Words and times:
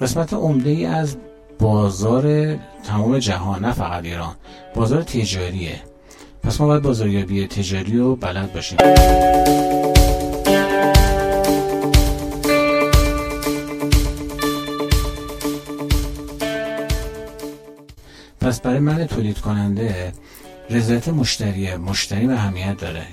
قسمت 0.00 0.34
عمده 0.34 0.70
ای 0.70 0.86
از 0.86 1.16
بازار 1.58 2.56
تمام 2.84 3.18
جهان 3.18 3.64
نه 3.64 3.72
فقط 3.72 4.04
ایران. 4.04 4.34
بازار 4.74 5.02
تجاریه. 5.02 5.80
پس 6.42 6.60
ما 6.60 6.66
باید 6.66 6.82
بازاریابی 6.82 7.46
تجاری 7.46 7.98
رو 7.98 8.16
بلد 8.16 8.52
باشیم. 8.52 8.78
تولید 19.16 19.38
کننده 19.38 20.12
رضایت 20.70 21.08
مشتریه 21.08 21.76
مشتری 21.76 22.26
به 22.26 22.32
اهمیت 22.32 22.76
داره. 22.78 23.06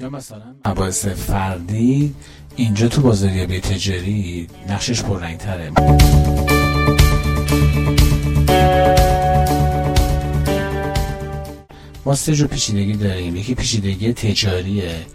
یا 0.00 0.10
مثلا 0.10 0.42
مباحث 0.66 1.06
فردی 1.06 2.14
اینجا 2.56 2.88
تو 2.88 3.02
بازاریابی 3.02 3.60
تجاری 3.60 4.46
نقشش 4.68 5.02
پررنگ 5.02 5.38
تره 5.38 5.72
ما 12.04 12.14
سه 12.14 12.46
پیچیدگی 12.46 12.92
داریم. 12.92 13.36
یکی 13.36 13.54
پیچیدگی 13.54 14.12
تجاریه. 14.12 15.06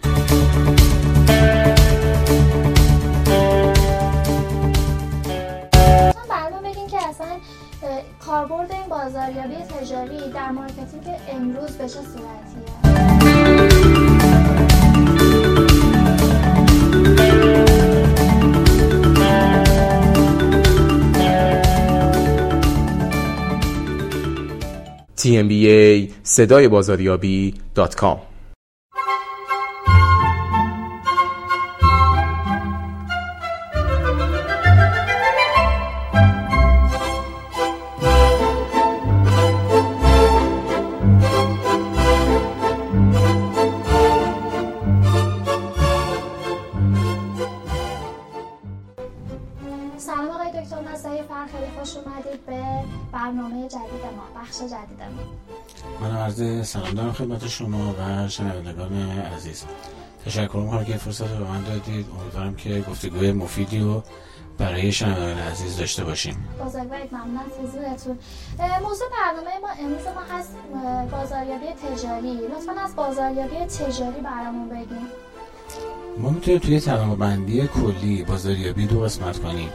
صورتیه 11.78 12.14
tmba 25.16 26.12
صدای 26.22 26.68
بازاریابی 26.68 27.54
خیلی 51.46 51.70
خوش 51.78 51.96
اومدید 51.96 52.46
به 52.46 52.62
برنامه 53.12 53.68
جدید 53.68 54.04
ما 54.16 54.40
بخش 54.40 54.56
جدید 54.56 55.00
ما. 55.00 56.08
من 56.08 56.16
عرض 56.16 56.68
سلام 56.68 56.94
دارم 56.94 57.12
خدمت 57.12 57.46
شما 57.46 57.94
و 57.98 58.28
شنوندگان 58.28 59.10
عزیز. 59.20 59.64
تشکر 60.26 60.56
می‌کنم 60.56 60.84
که 60.84 60.96
فرصت 60.96 61.30
رو 61.30 61.44
به 61.44 61.44
من 61.44 61.62
دادید. 61.62 62.06
امیدوارم 62.20 62.54
که 62.54 62.84
گفتگوی 62.90 63.32
مفیدی 63.32 63.78
رو 63.78 64.02
برای 64.58 64.92
شنوندگان 64.92 65.38
عزیز 65.38 65.76
داشته 65.76 66.04
باشیم. 66.04 66.48
بزرگوارید 66.66 67.14
ممنون 67.14 67.38
از 67.38 67.68
حضورتون. 67.68 68.18
موضوع 68.82 69.08
برنامه 69.08 69.58
ما 69.62 69.68
امروز 69.80 70.06
ما 70.06 70.36
هست 70.36 70.56
بازاریابی 71.10 71.66
تجاری. 71.66 72.34
لطفا 72.34 72.72
از 72.84 72.96
بازاریابی 72.96 73.56
تجاری 73.56 74.20
برامون 74.20 74.68
بگین. 74.68 75.08
ما 76.18 76.30
می‌تونیم 76.30 76.60
توی 76.60 76.80
تقسیم 76.80 77.14
بندی 77.14 77.68
کلی 77.68 78.24
بازاریابی 78.24 78.86
دو 78.86 79.00
قسمت 79.00 79.38
کنیم. 79.38 79.70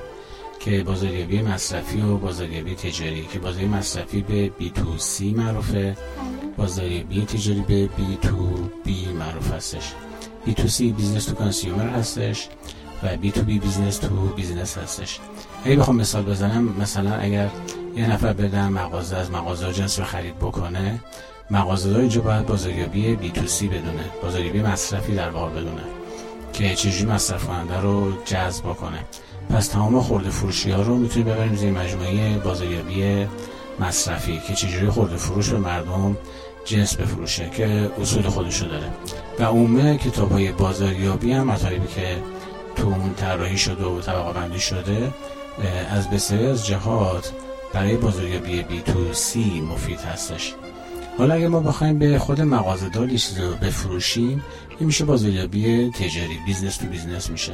که 0.59 0.83
بازاریابی 0.83 1.41
مصرفی 1.41 2.01
و 2.01 2.17
بازاریابی 2.17 2.75
تجاری 2.75 3.27
که 3.33 3.39
بازاریابی 3.39 3.73
مصرفی 3.73 4.21
به 4.21 4.51
B2C 4.59 5.21
معروفه. 5.21 5.97
بازاریابی 6.57 7.25
تجاری 7.25 7.61
به 7.61 7.89
B2B 7.97 8.89
معروف 9.19 9.51
هستش. 9.53 9.93
B2C 10.47 10.81
business 10.81 11.25
to 11.25 11.35
consumer 11.35 11.89
هستش 11.89 12.47
و 13.03 13.17
B2B 13.17 13.45
business 13.45 13.97
to 13.97 14.09
business 14.09 14.77
هستش. 14.77 15.19
اگه 15.65 15.75
بخوام 15.75 15.95
مثال 15.95 16.23
بزنم 16.23 16.75
مثلا 16.79 17.15
اگر 17.15 17.49
یه 17.95 18.11
نفر 18.11 18.33
بدن 18.33 18.67
مغازه 18.67 19.17
از 19.17 19.31
مغازه 19.31 19.73
جنس 19.73 19.99
رو 19.99 20.05
خرید 20.05 20.35
بکنه 20.35 20.99
مغازه 21.51 21.99
اینجا 21.99 22.21
باید 22.21 22.45
بازاریابی 22.45 23.17
B2C 23.17 23.63
بدونه 23.63 24.05
بازاریابی 24.21 24.61
مصرفی 24.61 25.15
در 25.15 25.29
واقع 25.29 25.51
بدونه 25.51 25.83
که 26.53 26.75
چجوری 26.75 27.11
مصرف 27.11 27.45
کننده 27.45 27.79
رو 27.79 28.23
جذب 28.25 28.63
بکنه. 28.63 28.99
پس 29.49 29.67
تمام 29.67 30.01
خورده 30.01 30.29
فروشی 30.29 30.71
ها 30.71 30.81
رو 30.81 30.97
می‌تونیم 30.97 31.27
ببریم 31.27 31.55
زیر 31.55 31.71
مجموعه 31.71 32.37
بازاریابی 32.37 33.27
مصرفی 33.79 34.41
که 34.47 34.53
چجوری 34.53 34.89
خورده 34.89 35.17
فروش 35.17 35.49
به 35.49 35.57
مردم 35.57 36.17
جنس 36.65 36.95
بفروشه 36.95 37.49
که 37.49 37.91
اصول 38.01 38.27
خودشو 38.27 38.65
داره. 38.65 38.89
و 39.39 39.43
عموم 39.43 39.97
کتاب 39.97 40.31
های 40.31 40.51
بازاریابی 40.51 41.31
هم 41.31 41.47
مطالبی 41.47 41.87
که 41.87 42.17
تو 42.75 42.87
اون 42.87 43.13
طراحی 43.13 43.57
شده 43.57 43.85
و 43.85 44.01
طبقه 44.01 44.33
بندی 44.33 44.59
شده 44.59 45.13
از 45.91 46.09
بسیاری 46.09 46.45
از 46.45 46.65
جهات 46.65 47.31
برای 47.73 47.97
بازاریابی 47.97 48.61
B2C 48.63 49.37
مفید 49.71 49.99
هستش. 49.99 50.53
حالا 51.17 51.33
اگه 51.33 51.47
ما 51.47 51.59
بخوایم 51.59 51.99
به 51.99 52.19
خود 52.19 52.41
مغازه‌دار 52.41 53.09
یه 53.09 53.17
چیزی 53.17 53.41
رو 53.41 53.51
بفروشیم 53.51 54.43
این 54.79 54.87
میشه 54.87 55.05
بازاریابی 55.05 55.91
تجاری 55.91 56.39
business 56.45 56.77
to 56.77 56.85
business 56.85 57.29
میشه. 57.29 57.53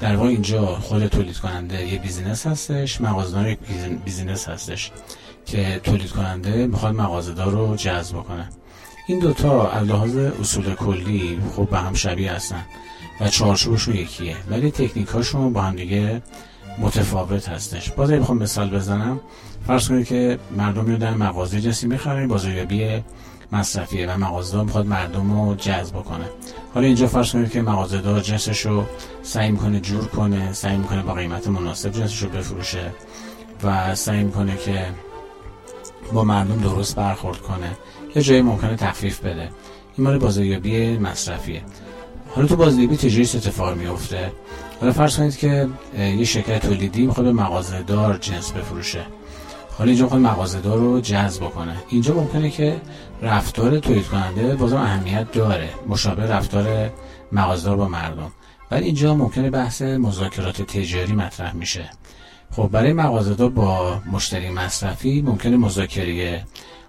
در 0.00 0.16
واقع 0.16 0.28
اینجا 0.28 0.66
خود 0.66 1.06
تولید 1.06 1.38
کننده 1.38 1.86
یه 1.86 1.98
business 1.98 2.46
هستش 2.46 3.00
مغازه‌دار 3.00 3.48
یک 3.48 3.58
business 4.04 4.48
هستش 4.48 4.90
که 5.46 5.80
تولید 5.84 6.10
کننده 6.10 6.66
می‌خواد 6.66 6.94
مغازه‌دار 6.94 7.52
رو 7.52 7.76
جذب 7.76 8.16
کنه 8.16 8.48
این 9.06 9.18
دوتا 9.18 9.70
از 9.70 9.86
لحاظ 9.86 10.16
اصول 10.16 10.74
کلی 10.74 11.38
خب 11.56 11.68
به 11.70 11.78
هم 11.78 11.94
شبیه 11.94 12.32
هستن 12.32 12.64
و 13.20 13.28
چارچوبشون 13.28 13.94
یکیه. 13.94 14.36
ولی 14.50 14.70
تکنیکاشون 14.70 15.52
با 15.52 15.62
هم 15.62 15.76
دیگه 15.76 16.22
متفاوت 16.78 17.48
هستش. 17.48 17.90
باز 17.90 18.10
اگه 18.10 18.20
بخوام 18.20 18.38
مثال 18.38 18.70
بزنم. 18.70 19.20
فرض 19.66 19.88
کنید 19.88 20.06
که 20.06 20.38
مردم 20.56 20.96
در 20.96 21.14
مغازه 21.14 21.60
جنسی 21.60 21.86
می‌خرن 21.86 22.28
بازاریابی 22.28 23.02
مصرفیه 23.52 24.06
و 24.06 24.18
مغازه‌دار 24.18 24.64
می‌خواد 24.64 24.86
مردم 24.86 25.32
رو 25.32 25.54
جذب 25.54 25.96
کنه 25.96 26.24
حالا 26.74 26.86
اینجا 26.86 27.06
فرض 27.06 27.32
کنید 27.32 27.50
که 27.50 27.62
مغازه‌دار 27.62 28.20
جنسش 28.20 28.66
رو 28.66 28.84
سعی 29.22 29.50
می‌کنه 29.50 29.80
جور 29.80 30.04
کنه 30.06 30.52
سعی 30.52 30.76
می‌کنه 30.76 31.02
با 31.02 31.14
قیمت 31.14 31.48
مناسب 31.48 31.92
جنسش 31.92 32.22
رو 32.22 32.28
بفروشه 32.28 32.90
و 33.62 33.94
سعی 33.94 34.24
می‌کنه 34.24 34.56
که 34.56 34.86
با 36.12 36.24
مردم 36.24 36.56
درست 36.56 36.96
برخورد 36.96 37.38
کنه. 37.38 37.70
یه 38.16 38.22
جایی 38.22 38.42
ممکنه 38.42 38.76
تخفیف 38.76 39.20
بده. 39.20 39.48
این 39.96 40.06
مال 40.06 40.18
بازاریابی 40.18 40.98
مصرفیه. 40.98 41.62
حالا 42.34 42.48
تو 42.48 42.56
بازاریابی 42.56 42.96
تجاری 42.96 43.26
چه 43.26 43.38
اتفاقی 43.38 43.74
میفته 43.74 44.32
حالا 44.80 44.92
فرض 44.92 45.16
کنید 45.16 45.36
که 45.36 45.68
یه 45.98 46.24
شرکت 46.24 46.66
تولیدی 46.66 47.06
می‌خواد 47.06 47.26
به 47.26 47.32
مغازه 47.32 47.82
دار 47.82 48.16
جنس 48.16 48.52
بفروشه. 48.52 49.06
حالا 49.80 49.90
اینجا 49.90 50.04
می‌خواد 50.04 50.22
مغازه 50.22 50.60
دار 50.60 50.78
رو 50.78 51.00
جذب 51.00 51.42
کنه 51.42 51.76
اینجا 51.88 52.14
ممکنه 52.14 52.50
که 52.50 52.80
رفتار 53.22 53.78
تولید 53.78 54.06
کننده 54.06 54.56
بازم 54.56 54.76
اهمیت 54.76 55.32
داره. 55.32 55.68
مشابه 55.88 56.26
رفتار 56.26 56.90
مغازه 57.32 57.74
با 57.74 57.88
مردم. 57.88 58.32
ولی 58.70 58.84
اینجا 58.84 59.14
ممکنه 59.14 59.50
بحث 59.50 59.82
مذاکرات 59.82 60.62
تجاری 60.62 61.12
مطرح 61.12 61.54
میشه. 61.54 61.90
خب 62.50 62.68
برای 62.72 62.92
مغازه‌دار 62.92 63.50
با 63.50 64.00
مشتری 64.12 64.50
مصرفی 64.50 65.22
ممکنه 65.22 65.56
مذاکره 65.56 66.44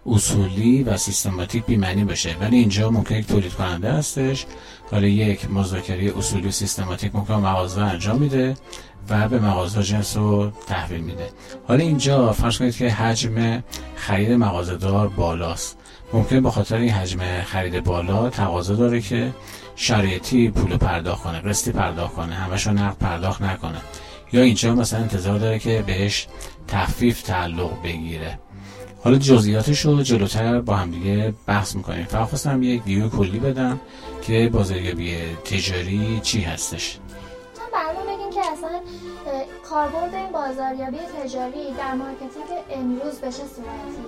اصولی 0.05 0.83
و 0.83 0.97
سیستماتیک 0.97 1.65
بی‌معنی 1.65 2.03
بشه 2.03 2.35
ولی 2.41 2.57
اینجا 2.57 2.89
ممکنه 2.89 3.19
یک 3.19 3.27
تولید 3.27 3.53
کننده 3.53 3.91
هستش 3.91 4.45
حالا 4.91 5.07
یک 5.07 5.51
مذاکره 5.51 6.17
اصولی 6.17 6.51
سیستماتیک 6.51 7.15
ممکن 7.15 7.33
مغازه 7.33 7.81
انجام 7.81 8.19
میده 8.19 8.55
و 9.09 9.29
به 9.29 9.39
مغازه 9.39 9.83
جنس 9.83 10.17
رو 10.17 10.51
تحویل 10.67 11.01
میده. 11.01 11.29
حالا 11.67 11.83
اینجا 11.83 12.31
فرض 12.31 12.57
کنید 12.57 12.75
که 12.75 12.89
حجم 12.89 13.63
خرید 13.95 14.31
مغازه‌دار 14.31 15.07
بالاست. 15.07 15.77
ممکن 16.13 16.43
به 16.43 16.51
خاطر 16.51 16.75
این 16.75 16.89
حجم 16.89 17.41
خرید 17.41 17.83
بالا 17.83 18.29
تقاضا 18.29 18.75
داره 18.75 19.01
که 19.01 19.33
شرایطی 19.75 20.49
پول 20.49 20.77
پرداخت 20.77 21.23
کنه 21.23 21.39
قسطی 21.39 21.71
پرداخت 21.71 22.13
کنه 22.13 22.35
همش 22.35 22.67
رو 22.67 22.73
نقد 22.73 22.97
پرداخت 22.97 23.41
نکنه. 23.41 23.81
یا 24.33 24.41
اینجا 24.41 24.75
مثلا 24.75 24.99
انتظار 24.99 25.39
داره 25.39 25.59
که 25.59 25.83
بهش 25.87 26.27
تخفیف 26.67 27.21
تعلق 27.21 27.83
بگیره. 27.83 28.39
حالا 29.03 29.17
جزئیاتش 29.17 29.79
رو 29.79 30.03
جلوتر 30.03 30.61
با 30.61 30.75
هم 30.75 30.91
دیگه 30.91 31.33
بحث 31.47 31.75
می‌کنیم. 31.75 32.05
فقط 32.05 32.27
خواستم 32.27 32.63
یک 32.63 32.85
ویو 32.85 33.09
کلی 33.09 33.39
بدم 33.39 33.79
که 34.21 34.49
بازاریابی 34.53 35.17
تجاری 35.45 36.19
چی 36.23 36.41
هستش. 36.41 36.97
برنامه 37.73 38.15
بگین 38.15 38.29
که 38.29 38.39
اصلا 38.51 38.79
کاربرد 39.69 40.13
این 40.13 40.31
بازاریابی 40.31 40.97
تجاری 40.97 41.73
در 41.77 41.93
marketing 41.93 42.47
امروز 42.71 43.15
به 43.15 43.27
چه 43.27 43.31
صورتیه؟ 43.31 44.03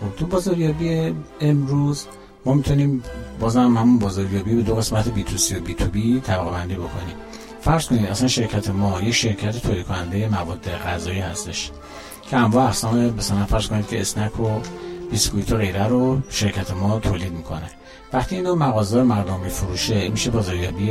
خب 0.00 0.16
تو 0.16 0.26
بازاریابی 0.26 1.14
امروز 1.40 2.06
ما 2.44 2.54
می‌تونیم 2.54 3.02
بازم 3.40 3.76
همون 3.76 3.98
بازاریابی 3.98 4.54
به 4.54 4.62
دو 4.62 4.74
قسمت 4.74 5.08
بی 5.08 5.22
تو 5.22 5.36
سی 5.36 5.56
و 5.56 5.60
بی 5.60 5.74
تو 5.74 5.84
بی 5.84 6.22
بندی 6.28 6.74
بکنیم. 6.74 7.16
فرض 7.60 7.86
کنید 7.86 8.06
اصلا 8.06 8.28
شرکت 8.28 8.70
ما 8.70 9.02
یه 9.02 9.12
شرکت 9.12 9.62
تولید 9.62 9.86
کننده 9.86 10.28
مواد 10.28 10.68
غذایی 10.68 11.20
هستش. 11.20 11.70
که 12.30 12.36
انواع 12.36 12.64
اقسام 12.64 13.14
مثلا 13.18 13.44
فرض 13.44 13.66
کنید 13.66 13.88
که 13.88 14.00
snack 14.00 14.40
و 14.40 14.48
بیسکویت 15.10 15.52
و 15.52 15.56
غیره 15.56 15.86
رو 15.86 16.20
شرکت 16.28 16.70
ما 16.70 16.98
تولید 16.98 17.32
می‌کنه. 17.32 17.70
وقتی 18.12 18.36
اینو 18.36 18.54
مغازه 18.54 19.02
مردم 19.02 19.40
میفروشه 19.40 20.08
میشه 20.08 20.30
بازاریابی 20.30 20.90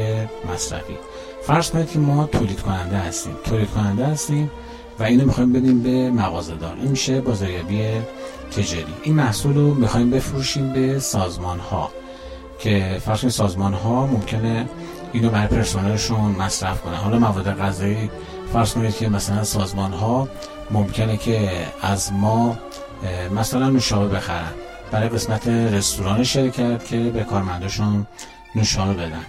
مصرفی. 0.54 0.98
فرض 1.44 1.72
کنید 1.72 1.92
که 1.92 2.00
ما 2.00 2.25
تولید 2.25 2.62
کننده 2.62 2.98
هستیم. 2.98 3.33
تولید 3.44 3.69
کننده 3.69 4.06
هستیم 4.06 4.51
و 5.00 5.04
اینو 5.04 5.25
می‌خوایم 5.25 5.54
بدیم 5.54 5.83
به 5.83 6.12
مغازه 6.12 6.56
دار 6.56 6.75
این 6.75 6.88
میشه 6.88 7.22
بازاریابی 7.22 7.84
تجاری. 8.51 8.94
این 9.04 9.16
محصول 9.16 9.56
رو 9.56 9.74
می‌خوایم 9.74 10.10
بفروشیم 10.10 10.74
به 10.74 11.00
سازمان 11.00 11.60
ها 11.60 11.92
که 12.60 13.01
فرض 13.06 13.34
سازمان 13.34 13.74
ها 13.74 14.07
ممکنه 14.07 14.69
اینو 15.13 15.30
برای 15.30 15.48
پرسنلشون 15.48 16.36
مصرف 16.39 16.81
کنه 16.81 16.95
حالا 16.95 17.19
مواد 17.19 17.57
غذایی 17.57 18.10
فرض 18.54 18.74
کنید 18.74 18.95
که 18.95 19.10
مثلا 19.10 19.44
سازمان 19.44 19.94
ها 19.94 20.27
ممکنه 20.72 21.18
که 21.18 21.50
از 21.82 22.14
ما 22.14 22.58
مثلا 23.36 23.70
نوشابه 23.70 24.16
بخرن. 24.16 24.52
برای 24.92 25.10
قسمت 25.10 25.48
رستوران 25.48 26.24
شرکت 26.24 26.86
که 26.86 26.98
به 26.98 27.24
کارمنداشون 27.24 28.08
نوشابه 28.56 28.94
بدن. 28.94 29.26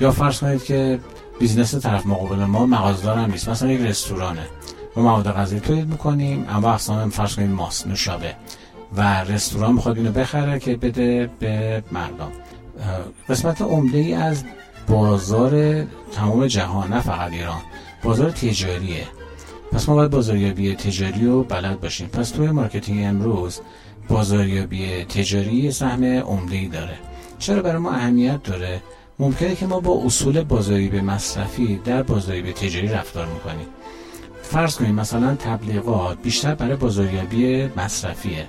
یا 0.00 0.10
فرض 0.10 0.40
کنید 0.40 0.64
که 0.64 1.00
business 1.40 1.74
طرف 1.74 2.06
مقابل 2.06 2.36
ما 2.36 2.66
مغازدار 2.66 3.18
هم 3.18 3.30
نیست. 3.30 3.48
مثلا 3.48 3.72
یک 3.72 3.80
رستورانه. 3.80 4.46
ما 4.96 5.02
مواد 5.02 5.32
غذایی 5.32 5.60
تولید 5.60 5.88
می‌کنیم 5.88 6.46
اما 6.48 6.72
اقسام 6.72 7.10
فرض 7.10 7.36
کنید 7.36 7.50
ماست 7.50 7.86
نوشابه. 7.86 8.34
و 8.96 9.24
رستوران 9.24 9.72
می‌خواد 9.74 9.96
اینو 9.96 10.12
بخره 10.12 10.58
که 10.58 10.76
بده 10.76 11.30
به 11.38 11.82
مردم. 11.92 12.32
قسمت 13.28 13.62
عمده 13.62 13.98
ای 13.98 14.14
از 14.14 14.44
بازار 14.88 15.84
تمام 16.12 16.46
جهان 16.46 16.92
نه 16.92 17.00
فقط 17.00 17.32
ایران. 17.32 17.60
بازار 18.02 18.30
تجاریه. 18.30 19.06
پس 19.72 19.88
ما 19.88 19.94
باید 19.94 20.10
بازاریابی 20.10 20.74
تجاری 20.74 21.26
رو 21.26 21.42
بلد 21.42 21.80
باشیم. 21.80 22.06
پس 22.06 22.30
توی 22.30 22.50
marketing 22.50 23.06
امروز 23.06 23.60
بازاریابی 24.08 25.04
تجاری 25.04 25.72
سهم 25.72 26.04
عمده 26.04 26.68
داره. 26.68 26.94
چرا 27.38 27.62
برای 27.62 27.78
ما 27.78 27.90
اهمیت 27.90 28.42
داره؟ 28.42 28.82
ممکنه 29.18 29.54
که 29.54 29.66
ما 29.66 29.80
با 29.80 30.02
اصول 30.04 30.42
بازاریابی 30.42 31.00
مصرفی 31.00 31.80
در 31.84 32.02
بازاریابی 32.02 32.52
تجاری 32.52 32.88
رفتار 32.88 33.26
می‌کنیم. 33.26 33.66
فرض 34.42 34.76
کنیم 34.76 34.94
مثلا 34.94 35.34
تبلیغات 35.34 36.22
بیشتر 36.22 36.54
برای 36.54 36.76
بازاریابی 36.76 37.70
مصرفیه. 37.76 38.46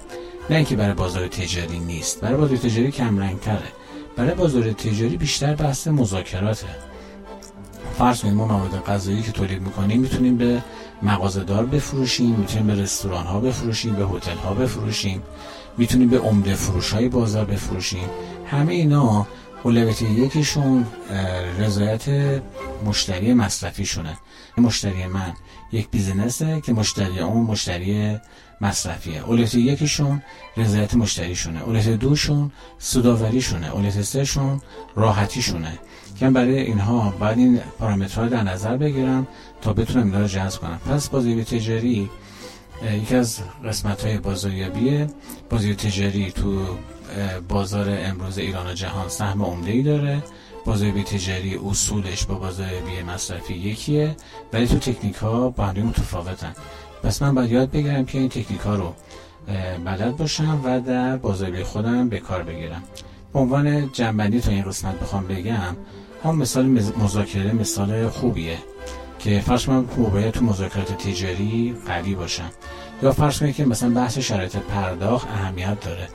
نه 0.50 0.56
اینکه 0.56 0.76
برای 0.76 0.94
بازار 0.94 1.28
تجاری 1.28 1.80
نیست. 1.80 2.22
برای 2.22 2.38
بازار 2.38 2.58
تجاری 2.58 2.92
کم 2.92 3.20
رنگ 3.20 3.40
تره 3.40 3.72
برای 4.16 4.36
بازار 4.36 4.72
تجاری 4.72 5.18
بیشتر 5.18 5.56
بحث 5.56 5.88
مذاکراته. 5.88 6.68
فرض 7.98 8.22
کنیم 8.22 8.34
ما 8.34 8.46
مواد 8.46 8.84
غذایی 8.88 9.22
که 9.22 9.32
تولید 9.32 9.62
می‌کنیم 9.62 10.02
می‌تونیم 10.02 10.38
به 10.38 10.62
مغازه‌دار 11.02 11.66
بفروشیم 11.66 12.36
می‌تونیم 12.36 12.68
به 12.68 12.76
رستوران 12.76 13.26
ها 13.26 13.40
بفروشیم 13.40 13.96
به 13.96 14.06
هتل 14.06 14.38
ها 14.38 14.54
بفروشیم 14.54 15.24
می‌تونیم 15.78 16.10
به 16.10 16.20
عمده 16.20 16.56
فروش 16.56 16.94
های 16.94 17.10
بازار 17.10 17.46
بفروشیم. 17.46 18.10
همه 18.46 18.74
اینا 18.74 19.28
اولویت 19.64 20.02
یکیشون 20.02 20.86
رضایت 21.60 22.06
مشتری 22.86 23.34
مصرفیشونه. 23.34 24.18
مشتری 24.58 25.06
من 25.06 25.34
یک 25.72 25.90
بیزنسه 25.90 26.62
که 26.62 26.74
مشتری 26.74 27.20
اون 27.20 27.44
مشتری 27.44 28.18
مصرفیه. 28.62 29.24
اولویت 29.26 29.56
یکیشون 29.56 30.22
رضایت 30.58 30.94
مشتریشونه. 30.94 31.64
اولویت 31.64 31.90
دوشون 31.90 32.52
سوداوریشونه. 32.78 33.72
اولویت 33.72 34.02
سهشون 34.02 34.62
راحتیشونه. 34.96 35.80
که 36.20 36.30
برای 36.30 36.60
اینها 36.60 37.14
باید 37.20 37.38
این 37.38 37.60
پارامترها 37.80 38.28
در 38.28 38.44
نظر 38.44 38.78
بگیرم. 38.78 39.28
تا 39.62 39.74
بتونم 39.74 40.06
اینا 40.06 40.20
رو 40.20 40.28
جذب 40.28 40.62
کنم. 40.62 40.80
پس 40.90 41.10
بازاریابی 41.10 41.44
تجاری 41.44 42.10
یکی 43.04 43.16
از 43.16 43.40
قسمت 43.66 44.06
های 44.06 44.18
بازاریابی 44.18 45.08
بازاریابی 45.50 45.76
تجاری 45.76 46.32
تو 46.32 46.66
بازار 47.50 47.98
امروز 48.02 48.38
ایران 48.38 48.68
و 48.68 48.74
جهان 48.74 49.10
سهم 49.10 49.44
عمده 49.44 49.72
ای 49.72 49.84
داره 49.84 50.24
بازاریابی 50.66 51.04
تجاری 51.04 51.60
اصولش 51.70 52.26
با 52.26 52.36
بازاریابی 52.36 53.02
مصرفی 53.02 53.54
یکیه 53.54 54.16
ولی 54.54 54.68
تو 54.68 54.80
تکنیک 54.80 55.16
ها 55.16 55.50
با 55.50 55.66
هم 55.66 55.78
متفاوتن. 55.78 56.54
پس 57.04 57.22
من 57.22 57.36
باید 57.36 57.52
یاد 57.52 57.72
بگیرم 57.72 58.06
که 58.06 58.18
این 58.18 58.30
تکنیک 58.30 58.62
ها 58.62 58.76
رو 58.76 58.94
بلد 59.86 60.18
باشم 60.18 60.62
و 60.64 60.80
در 60.80 61.18
بازاریابی 61.18 61.64
خودم 61.64 62.10
به 62.10 62.20
کار 62.20 62.44
بگیرم. 62.44 62.84
به 63.34 63.40
عنوان 63.40 63.92
جنبندی 63.92 64.42
تا 64.42 64.52
این 64.52 64.64
قسمت 64.64 65.00
بخوام 65.00 65.28
بگم 65.28 65.76
هم 66.24 66.38
مثال 66.38 66.66
مذاکره 66.98 67.54
مثال 67.54 68.10
خوبیه. 68.10 68.58
که 69.20 69.40
فرض 69.40 69.70
من 69.70 69.86
باید 69.86 70.34
تو 70.34 70.46
مذاکرات 70.46 70.98
تجاری 70.98 71.76
قوی 71.86 72.16
باشم 72.16 72.50
یا 73.04 73.12
فرض 73.12 73.40
کنید 73.40 73.56
که 73.56 73.66
مثلا 73.66 73.90
بحث 73.90 74.18
شرایط 74.18 74.56
پرداخت 74.58 75.28
اهمیت 75.28 75.80
داره. 75.80 76.08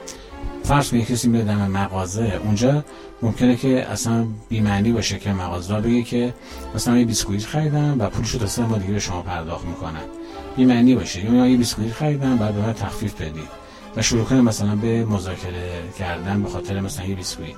فرض 0.65 0.91
کنید 0.91 1.07
کسی 1.07 1.29
میره 1.29 1.45
دم 1.45 1.71
مغازه 1.71 2.41
اونجا 2.45 2.85
ممکنه 3.23 3.57
که 3.57 3.87
اصلا 3.87 4.27
بی‌معنی 4.49 4.93
باشه 4.93 5.19
که 5.19 5.33
مغازه‌دار 5.33 5.81
بگه 5.81 6.03
که 6.03 6.35
مثلا 6.75 6.99
یه 6.99 7.05
بیسکویت 7.05 7.45
خریدم 7.47 7.97
و 8.01 8.09
پولشو 8.09 8.39
تا 8.39 8.47
سه 8.47 8.63
دیگه 8.63 8.93
به 8.93 8.99
شما 8.99 9.23
پرداخت 9.23 9.65
می‌کنم 9.65 10.05
بی‌معنی 10.57 10.95
باشه. 10.95 11.31
یا 11.31 11.47
یه 11.47 11.57
بیسکویت 11.57 11.93
خریدم 11.93 12.37
بعد 12.37 12.55
به 12.55 12.61
من 12.61 12.73
تخفیف 12.73 13.15
بدید 13.15 13.49
و 13.97 14.03
شروع 14.03 14.25
کنه 14.25 14.41
مثلا 14.41 14.77
به 14.77 15.05
مذاکره 15.05 15.83
کردن 15.99 16.43
به 16.43 16.49
خاطر 16.49 16.81
مثلا 16.81 17.07
یه 17.07 17.15
بیسکویت. 17.15 17.57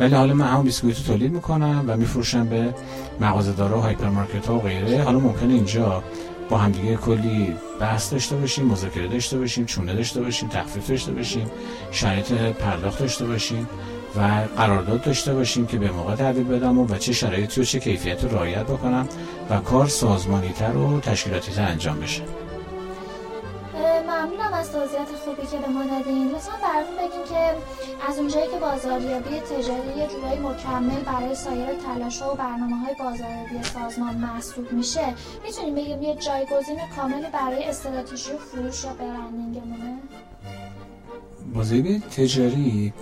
ولی 0.00 0.14
حالا 0.14 0.34
من 0.34 0.46
همون 0.46 0.64
بیسکویت 0.64 0.96
رو 0.96 1.04
تولید 1.04 1.32
می‌کنم 1.32 1.84
و 1.88 1.96
میفروشم 1.96 2.46
به 2.46 2.74
مغازه‌دارا 3.20 3.78
و 3.78 3.80
هایپرمارکت 3.80 4.46
ها 4.46 4.56
و 4.56 4.60
غیره. 4.60 5.02
حالا 5.02 5.18
ممکنه 5.18 5.54
اینجا 5.54 6.02
با 6.50 6.58
همدیگه 6.58 6.96
کلی 6.96 7.54
بحث 7.80 8.12
داشته 8.12 8.36
باشیم 8.36 8.66
مذاکره 8.66 9.08
داشته 9.08 9.38
باشیم 9.38 9.64
چونه 9.64 9.94
داشته 9.94 10.22
باشیم 10.22 10.48
تخفیف 10.48 10.88
داشته 10.88 11.12
باشیم 11.12 11.50
شرایط 11.90 12.32
پرداخت 12.32 12.98
داشته 12.98 13.26
باشیم 13.26 13.68
و 14.16 14.20
قرارداد 14.56 15.02
داشته 15.02 15.34
باشیم 15.34 15.66
که 15.66 15.78
به 15.78 15.90
موقع 15.90 16.14
تحویل 16.14 16.44
بدم 16.44 16.78
و, 16.78 16.98
چه 16.98 17.12
شرایطی 17.12 17.60
و 17.60 17.64
چه 17.64 17.80
کیفیت 17.80 18.24
رو 18.24 18.30
رعایت 18.30 18.64
بکنم 18.64 19.08
و 19.50 19.58
کار 19.58 19.86
سازمانی 19.86 20.48
تر 20.48 20.76
و 20.76 21.00
تشکیلاتی 21.00 21.52
تر 21.52 21.62
انجام 21.62 22.00
بشه. 22.00 22.22
ممنونم 24.26 24.54
از 24.54 24.72
توضیحات 24.72 25.08
خوبی 25.08 25.46
که 25.46 25.58
به 25.58 25.68
ما 25.68 25.84
دادین. 25.84 26.28
لطفا 26.28 26.52
برامون 26.62 26.96
بگین 26.96 27.24
که 27.28 27.54
از 28.08 28.18
اونجایی 28.18 28.46
که 28.46 28.58
بازاریابی 28.58 29.40
تجاری 29.40 29.98
یه 29.98 30.08
جورایی 30.08 30.38
مکمل 30.38 31.00
برای 31.00 31.34
سایر 31.34 31.66
تلاش 31.74 32.22
و 32.22 32.34
برنامه 32.34 32.76
های 32.76 32.94
بازاریابی 32.98 33.62
سازمان 33.62 34.14
محسوب 34.14 34.72
میشه. 34.72 35.14
می‌تونیم 35.44 35.74
بگیم 35.74 36.02
یه 36.02 36.14
جایگزین 36.14 36.78
کاملی 36.96 37.26
برای 37.32 37.64
استراتژی 37.64 38.32
فروش 38.52 38.84
یا 38.84 38.92
برندینگمونه؟ 38.92 39.98
بازاریابی 41.54 41.98
تجاری 41.98 42.92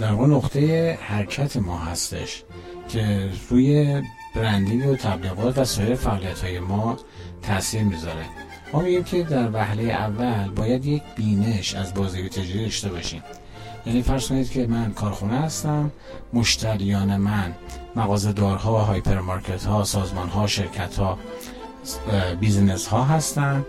در 0.00 0.12
واقع 0.12 0.26
نقطه 0.26 0.92
حرکت 1.02 1.56
ما 1.56 1.78
هستش 1.78 2.44
که 2.88 3.30
روی 3.50 4.02
branding 4.34 4.88
و 4.88 4.96
تبلیغات 4.96 5.58
و 5.58 5.64
سایر 5.64 5.94
فعالیت 5.94 6.40
های 6.44 6.60
ما 6.60 6.96
تاثیر 7.42 7.82
می‌ذاره. 7.82 8.24
ما 8.72 8.80
میگیم 8.80 9.04
که 9.04 9.22
در 9.22 9.50
وهله 9.52 9.82
اول 9.82 10.50
باید 10.50 10.86
یک 10.86 11.02
بینش 11.16 11.74
از 11.74 11.94
بازاریابی 11.94 12.28
تجاری 12.28 12.64
داشته 12.64 12.88
باشیم. 12.88 13.22
یعنی 13.86 14.02
فرض 14.02 14.28
کنید 14.28 14.50
که 14.50 14.66
من 14.66 14.92
کارخونه 14.92 15.38
هستم 15.38 15.90
مشتریان 16.32 17.16
من 17.16 17.54
مغازه 17.96 18.32
دارها 18.32 18.84
هایپرمارکت 18.84 19.64
ها 19.64 19.84
سازمان 19.84 20.28
ها 20.28 20.46
شرکت 20.46 20.96
ها 20.96 21.18
business 22.40 22.86
ها 22.86 23.04
هستن 23.04 23.64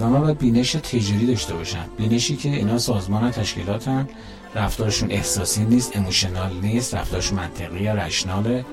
و 0.00 0.08
من 0.08 0.20
باید 0.20 0.38
بینش 0.38 0.72
تجاری 0.72 1.26
داشته 1.26 1.54
باشم. 1.54 1.84
بینشی 1.98 2.36
که 2.36 2.48
اینا 2.48 2.78
سازمان 2.78 3.30
تشکیلاتن 3.30 4.08
رفتارشون 4.54 5.10
احساسی 5.10 5.64
نیست 5.64 5.96
اموشنال 5.96 6.52
نیست 6.52 6.94
رفتارشون 6.94 7.38
منطقی 7.38 7.82
یا 7.82 7.94
رشناله. 7.94 8.64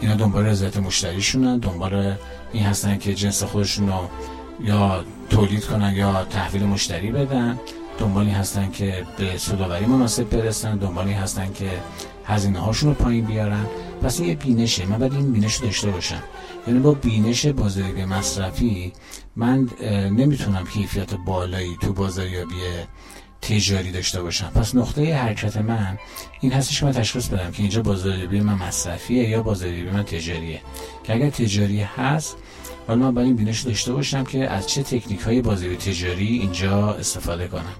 اینا 0.00 0.14
دنبال 0.14 0.46
رضایت 0.46 0.76
مشتریشونن 0.76 1.58
دنبال 1.58 2.14
این 2.52 2.64
هستن 2.64 2.98
که 2.98 3.14
جنس 3.14 3.42
خودشون 3.42 3.88
رو 3.88 4.08
یا 4.64 5.04
تولید 5.30 5.64
کنن 5.64 5.94
یا 5.94 6.24
تحویل 6.24 6.64
مشتری 6.64 7.10
بدن 7.10 7.58
دنبالی 7.98 8.30
هستن 8.30 8.70
که 8.70 9.06
به 9.18 9.38
سوداوری 9.38 9.86
مناسب 9.86 10.30
برسن 10.30 10.76
دنبالی 10.76 11.12
هستن 11.12 11.52
که 11.52 11.70
هزینه 12.24 12.58
هاشون 12.58 12.88
رو 12.88 12.94
پایین 12.94 13.24
بیارن. 13.24 13.66
پس 14.02 14.20
یه 14.20 14.34
بینشه. 14.34 14.86
من 14.86 14.98
باید 14.98 15.12
این 15.12 15.32
بینش 15.32 15.56
داشته 15.56 15.90
باشم. 15.90 16.22
یعنی 16.66 16.80
با 16.80 16.92
بینش 16.92 17.46
بازاریابی 17.46 18.04
مصرفی 18.04 18.92
من 19.36 19.68
نمی‌تونم 20.10 20.66
کیفیت 20.66 21.14
بالایی 21.14 21.76
تو 21.80 21.92
بازاریابی 21.92 22.54
تجاری 23.42 23.92
داشته 23.92 24.22
باشم. 24.22 24.50
پس 24.54 24.74
نقطه 24.74 25.14
حرکت 25.14 25.56
من 25.56 25.98
این 26.40 26.52
هستش 26.52 26.80
که 26.80 26.86
من 26.86 26.92
تشخیص 26.92 27.28
بدم 27.28 27.50
که 27.50 27.62
اینجا 27.62 27.82
بازاریابی 27.82 28.40
من 28.40 28.54
مصرفیه 28.54 29.28
یا 29.28 29.42
بازاریابی 29.42 29.90
من 29.90 30.02
تجاریه. 30.02 30.60
که 31.04 31.14
اگر 31.14 31.30
تجاری 31.30 31.80
هست 31.80 32.36
حالا 32.86 33.00
من 33.00 33.14
باید 33.14 33.26
این 33.26 33.36
بینش 33.36 33.60
داشته 33.60 33.92
باشم 33.92 34.24
که 34.24 34.48
از 34.50 34.66
چه 34.66 34.82
تکنیک 34.82 35.20
های 35.20 35.42
بازاریابی 35.42 35.76
تجاری 35.76 36.26
اینجا 36.26 36.94
استفاده 36.94 37.48
کنم. 37.48 37.74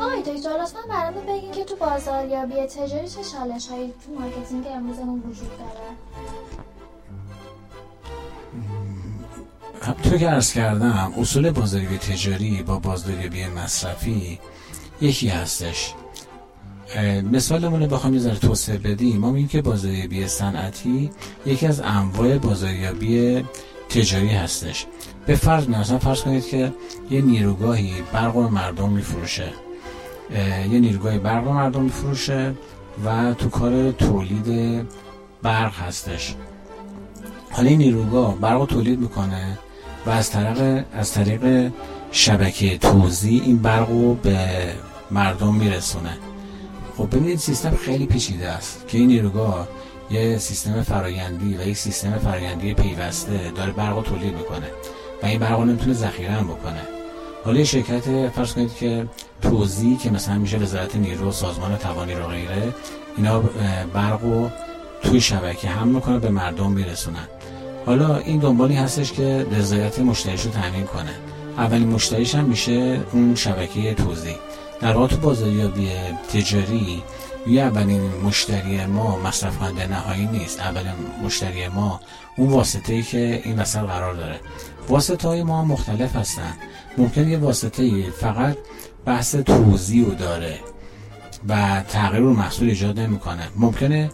آقای 0.00 0.22
دکتر 0.22 0.48
لطفا 0.62 0.78
برامون 0.88 1.26
بگین 1.26 1.52
که 1.52 1.64
تو 1.64 1.76
بازاریابی 1.76 2.54
تجاری 2.54 3.08
چه 3.08 3.24
چالش 3.32 3.68
هایی 3.68 3.92
تو 4.06 4.20
marketing 4.20 4.64
امروزمون 4.74 5.18
وجود 5.18 5.50
داره؟ 5.58 5.96
همونطور 9.82 10.18
که 10.18 10.28
عرض 10.28 10.52
کردم 10.52 11.14
اصول 11.18 11.50
بازاریابی 11.50 11.98
تجاری 11.98 12.62
با 12.62 12.78
بازاریابی 12.78 13.46
مصرفی 13.46 14.40
یکی 15.00 15.28
هستش. 15.28 15.94
مثالمون 17.32 17.80
رو 17.82 17.86
بخوام 17.86 18.14
یه 18.14 18.34
توسعه 18.34 18.78
بدیم. 18.78 19.16
ما 19.16 19.30
میگیم 19.30 19.48
که 19.48 19.62
بازاریابی 19.62 20.26
صنعتی 20.26 21.10
یکی 21.46 21.66
از 21.66 21.80
انواع 21.80 22.38
بازاریابی 22.38 23.44
تجاری 23.88 24.28
هستش. 24.28 24.86
به 25.26 25.34
فرض 25.34 25.68
مثلا 25.68 25.98
فرض 25.98 26.20
کنید 26.22 26.46
که 26.46 26.72
یه 27.10 27.20
نیروگاهی 27.20 27.92
برق 28.12 28.36
مردم 28.36 28.90
میفروشه. 28.90 29.48
یه 30.70 30.80
نیروگاهی 30.80 31.18
برق 31.18 31.48
مردم 31.48 31.82
میفروشه 31.82 32.54
و 33.04 33.34
تو 33.34 33.48
کار 33.48 33.92
تولید 33.92 34.80
برق 35.42 35.74
هستش. 35.74 36.34
حالا 37.50 37.68
این 37.68 37.78
نیروگاه 37.78 38.36
برق 38.38 38.66
تولید 38.66 39.00
می‌کنه 39.00 39.58
و 40.06 40.10
از 40.10 40.30
طریق 40.30 40.84
از 40.92 41.12
طریق 41.12 41.72
شبکه 42.10 42.78
توزیع 42.78 43.42
این 43.42 43.58
برق 43.58 43.90
رو 43.90 44.14
به 44.14 44.48
مردم 45.10 45.54
میرسونه. 45.54 46.18
خب 46.96 47.06
ببینید 47.06 47.38
سیستم 47.38 47.76
خیلی 47.76 48.06
پیچیده 48.06 48.48
است 48.48 48.88
که 48.88 48.98
این 48.98 49.06
نیروگاه 49.06 49.68
یه 50.10 50.38
سیستم 50.38 50.82
فرایندی 50.82 51.56
و 51.56 51.68
یک 51.68 51.76
سیستم 51.76 52.18
فرایندی 52.18 52.74
پیوسته 52.74 53.52
داره 53.56 53.72
برق 53.72 54.02
تولید 54.02 54.34
می‌کنه 54.34 54.66
و 55.22 55.26
این 55.26 55.38
برق 55.38 55.58
رو 55.58 55.64
نمی‌تونه 55.64 55.92
ذخیره 55.92 56.30
هم 56.30 56.44
بکنه. 56.44 56.82
حالا 57.44 57.64
شرکت 57.64 58.28
فرض 58.28 58.52
کنید 58.52 58.74
که 58.74 59.06
توزیع 59.42 59.98
که 59.98 60.10
مثلا 60.10 60.38
میشه 60.38 60.56
وزارت 60.56 60.96
نیرو 60.96 61.32
سازمان 61.32 61.76
توانی 61.76 62.14
رو 62.14 62.26
غیره 62.26 62.74
اینا 63.16 63.40
برق 63.94 64.22
رو 64.22 64.50
توی 65.02 65.20
شبکه 65.20 65.68
هم 65.68 65.88
می‌کنه 65.88 66.18
به 66.18 66.28
مردم 66.28 66.72
میرسونن. 66.72 67.28
حالا 67.86 68.16
این 68.16 68.38
دنبالی 68.38 68.74
هستش 68.74 69.12
که 69.12 69.46
رضایت 69.52 69.98
مشتریش 69.98 70.42
رو 70.42 70.50
تامین 70.50 70.84
کنه. 70.84 71.14
اولین 71.58 71.88
مشتریش 71.88 72.34
هم 72.34 72.44
میشه 72.44 73.00
اون 73.12 73.34
شبکه 73.34 73.94
توزیع. 73.94 74.36
در 74.80 74.96
واقع 74.96 75.16
بازاریابی 75.16 75.90
تجاری 76.32 77.02
یه 77.46 77.62
اولین 77.62 78.00
مشتری 78.24 78.86
ما 78.86 79.18
مصرف 79.18 79.58
کننده 79.58 79.86
نهایی 79.86 80.26
نیست. 80.26 80.60
اولین 80.60 80.92
مشتری 81.24 81.68
ما 81.68 82.00
اون 82.36 82.48
واسطه 82.48 82.92
ای 82.92 83.02
که 83.02 83.42
این 83.44 83.58
وسط 83.58 83.80
قرار 83.80 84.14
داره. 84.14 84.40
واسطه 84.88 85.28
های 85.28 85.42
ما 85.42 85.64
مختلف 85.64 86.16
هستن. 86.16 86.54
ممکن 86.98 87.28
یه 87.28 87.38
واسطه 87.38 88.10
فقط 88.10 88.56
بحث 89.04 89.36
توضیح 89.36 90.06
رو 90.06 90.14
داره 90.14 90.58
و 91.48 91.82
تغییر 91.88 92.22
رو 92.22 92.32
محصول 92.32 92.68
ایجاد 92.68 93.00
نمی‌کنه. 93.00 93.48
ممکنه 93.56 94.10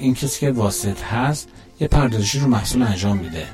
این 0.00 0.14
کسی 0.14 0.40
که 0.40 0.50
واسط 0.50 1.02
هست 1.02 1.48
یه 1.80 1.88
پردازشی 1.88 2.40
رو 2.40 2.46
محصول 2.46 2.82
انجام 2.82 3.16
میده. 3.16 3.46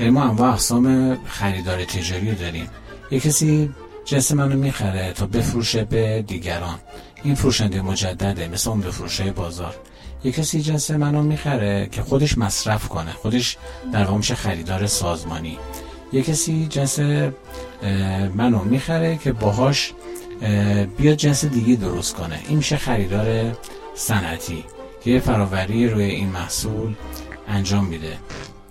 یعنی 0.00 0.10
ما 0.10 0.22
انواع 0.22 0.52
اقسام 0.52 1.16
خریدار 1.24 1.84
تجاری 1.84 2.30
رو 2.30 2.36
داریم. 2.36 2.68
یه 3.10 3.20
کسی 3.20 3.70
جنس 4.08 4.32
منو 4.32 4.56
می‌خره 4.56 5.12
تا 5.12 5.26
بفروشه 5.26 5.84
به 5.84 6.24
دیگران. 6.26 6.78
این 7.22 7.34
فروشنده 7.34 7.82
مجدده 7.82 8.48
مثل 8.48 8.70
اون 8.70 8.80
فروشه 8.80 9.32
بازار. 9.32 9.74
یه 10.24 10.32
کسی 10.32 10.62
جنس 10.62 10.90
منو 10.90 11.22
می‌خره 11.22 11.88
که 11.92 12.02
خودش 12.02 12.38
مصرف 12.38 12.88
کنه. 12.88 13.12
خودش 13.12 13.56
در 13.92 14.06
میشه 14.06 14.34
خریدار 14.34 14.86
سازمانی. 14.86 15.58
یه 16.12 16.22
کسی 16.22 16.66
جنس 16.70 16.98
منو 18.34 18.64
می‌خره 18.64 19.16
که 19.16 19.32
باهاش 19.32 19.92
بیاد 20.98 21.16
جنس 21.16 21.44
دیگه 21.44 21.76
درست 21.76 22.14
کنه. 22.14 22.40
این 22.48 22.56
میشه 22.56 22.76
خریدار 22.76 23.56
صنعتی 23.94 24.64
که 25.04 25.20
فراوری 25.20 25.88
روی 25.88 26.04
این 26.04 26.28
محصول 26.28 26.94
انجام 27.48 27.84
میده. 27.84 28.18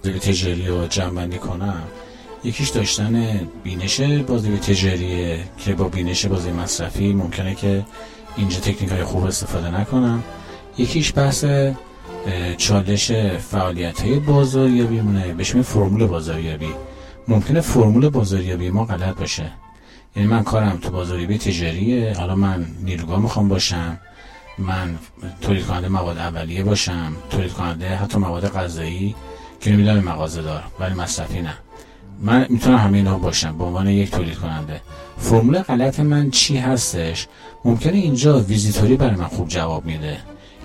تجاری 0.04 0.68
رو 0.68 0.88
جمع 0.88 1.28
کنم. 1.28 1.84
یکیش 2.44 2.70
داشتن 2.70 3.40
بینش 3.64 4.02
بازی 4.02 4.58
تجاریه 4.58 5.40
که 5.58 5.74
با 5.74 5.88
بینش 5.88 6.26
بازی 6.26 6.52
مصرفی 6.52 7.14
ممکنه 7.14 7.56
که 7.56 7.86
اینجا 8.38 8.60
تکنیک 8.60 8.92
های 8.92 9.04
خوب 9.04 9.26
استفاده 9.26 9.80
نکنم 9.82 10.24
یکیش 10.78 11.14
بحث 11.14 11.46
چالش 12.58 13.12
فعالیت 13.52 14.02
های 14.02 14.20
بازاریابی 14.20 15.02
مونه. 15.02 15.34
بهش 15.34 15.56
فرمول 15.56 16.06
بازاریابی. 16.06 16.70
ممکنه 17.28 17.62
فرمول 17.62 18.10
بازاریابی 18.10 18.70
ما 18.70 18.86
غلط 18.86 19.16
باشه. 19.16 19.52
یعنی 20.16 20.30
من 20.30 20.44
کارم 20.44 20.78
تو 20.78 20.90
بازاریابی 20.90 21.38
تجاریه. 21.38 22.14
حالا 22.18 22.36
من 22.36 22.66
نیروگاه 22.84 23.20
می‌خوام 23.20 23.48
باشم. 23.48 24.00
من 24.58 24.98
تولید 25.42 25.66
کننده 25.66 25.88
مواد 25.88 26.18
اولیه 26.18 26.64
باشم. 26.64 27.14
تولید 27.30 27.54
کننده 27.54 27.96
حتی 27.96 28.18
مواد 28.18 28.54
غذایی 28.54 29.16
که 29.62 29.72
نمی‌دونم 29.72 30.04
مغازه 30.04 30.42
دار 30.42 30.64
ولی 30.80 30.94
مصرفی 30.94 31.42
نه. 31.42 31.54
من 32.22 32.46
می‌تونم 32.50 32.78
همه 32.78 32.98
اینا 32.98 33.18
باشم 33.18 33.58
به 33.58 33.64
عنوان 33.64 33.88
یک 33.88 34.12
تولید 34.12 34.36
کننده 34.36 34.82
فرمول 35.18 35.60
غلط 35.60 36.00
من 36.00 36.30
چی 36.30 36.58
هستش؟ 36.58 37.28
ممکنه 37.66 37.98
اینجا 37.98 38.40
ویزیتوری 38.40 38.96
برای 38.96 39.16
من 39.16 39.28
خوب 39.28 39.48
جواب 39.48 39.86
میده. 39.86 40.18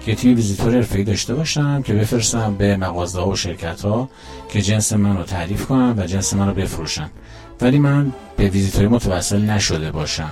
که 0.07 0.15
تیم 0.15 0.37
ویزیتور 0.37 0.75
حرفه‌ای 0.75 1.05
داشته 1.05 1.35
باشم 1.35 1.83
که 1.83 1.93
بفرستم 1.93 2.55
به 2.55 2.77
مغازه 2.77 3.21
ها 3.21 3.29
و 3.29 3.37
شرکت 3.37 3.85
ها 3.85 4.09
که 4.49 4.63
جنس 4.63 4.93
من 4.93 5.17
رو 5.17 5.23
تعریف 5.23 5.67
کنم 5.67 5.95
و 5.99 6.07
جنس 6.07 6.35
من 6.35 6.49
رو 6.49 6.55
بفروشن. 6.55 7.11
ولی 7.61 7.79
من 7.79 8.13
به 8.37 8.49
ویزیتوری 8.49 8.89
متوسل 8.89 9.41
نشده 9.41 9.91
باشم. 9.91 10.31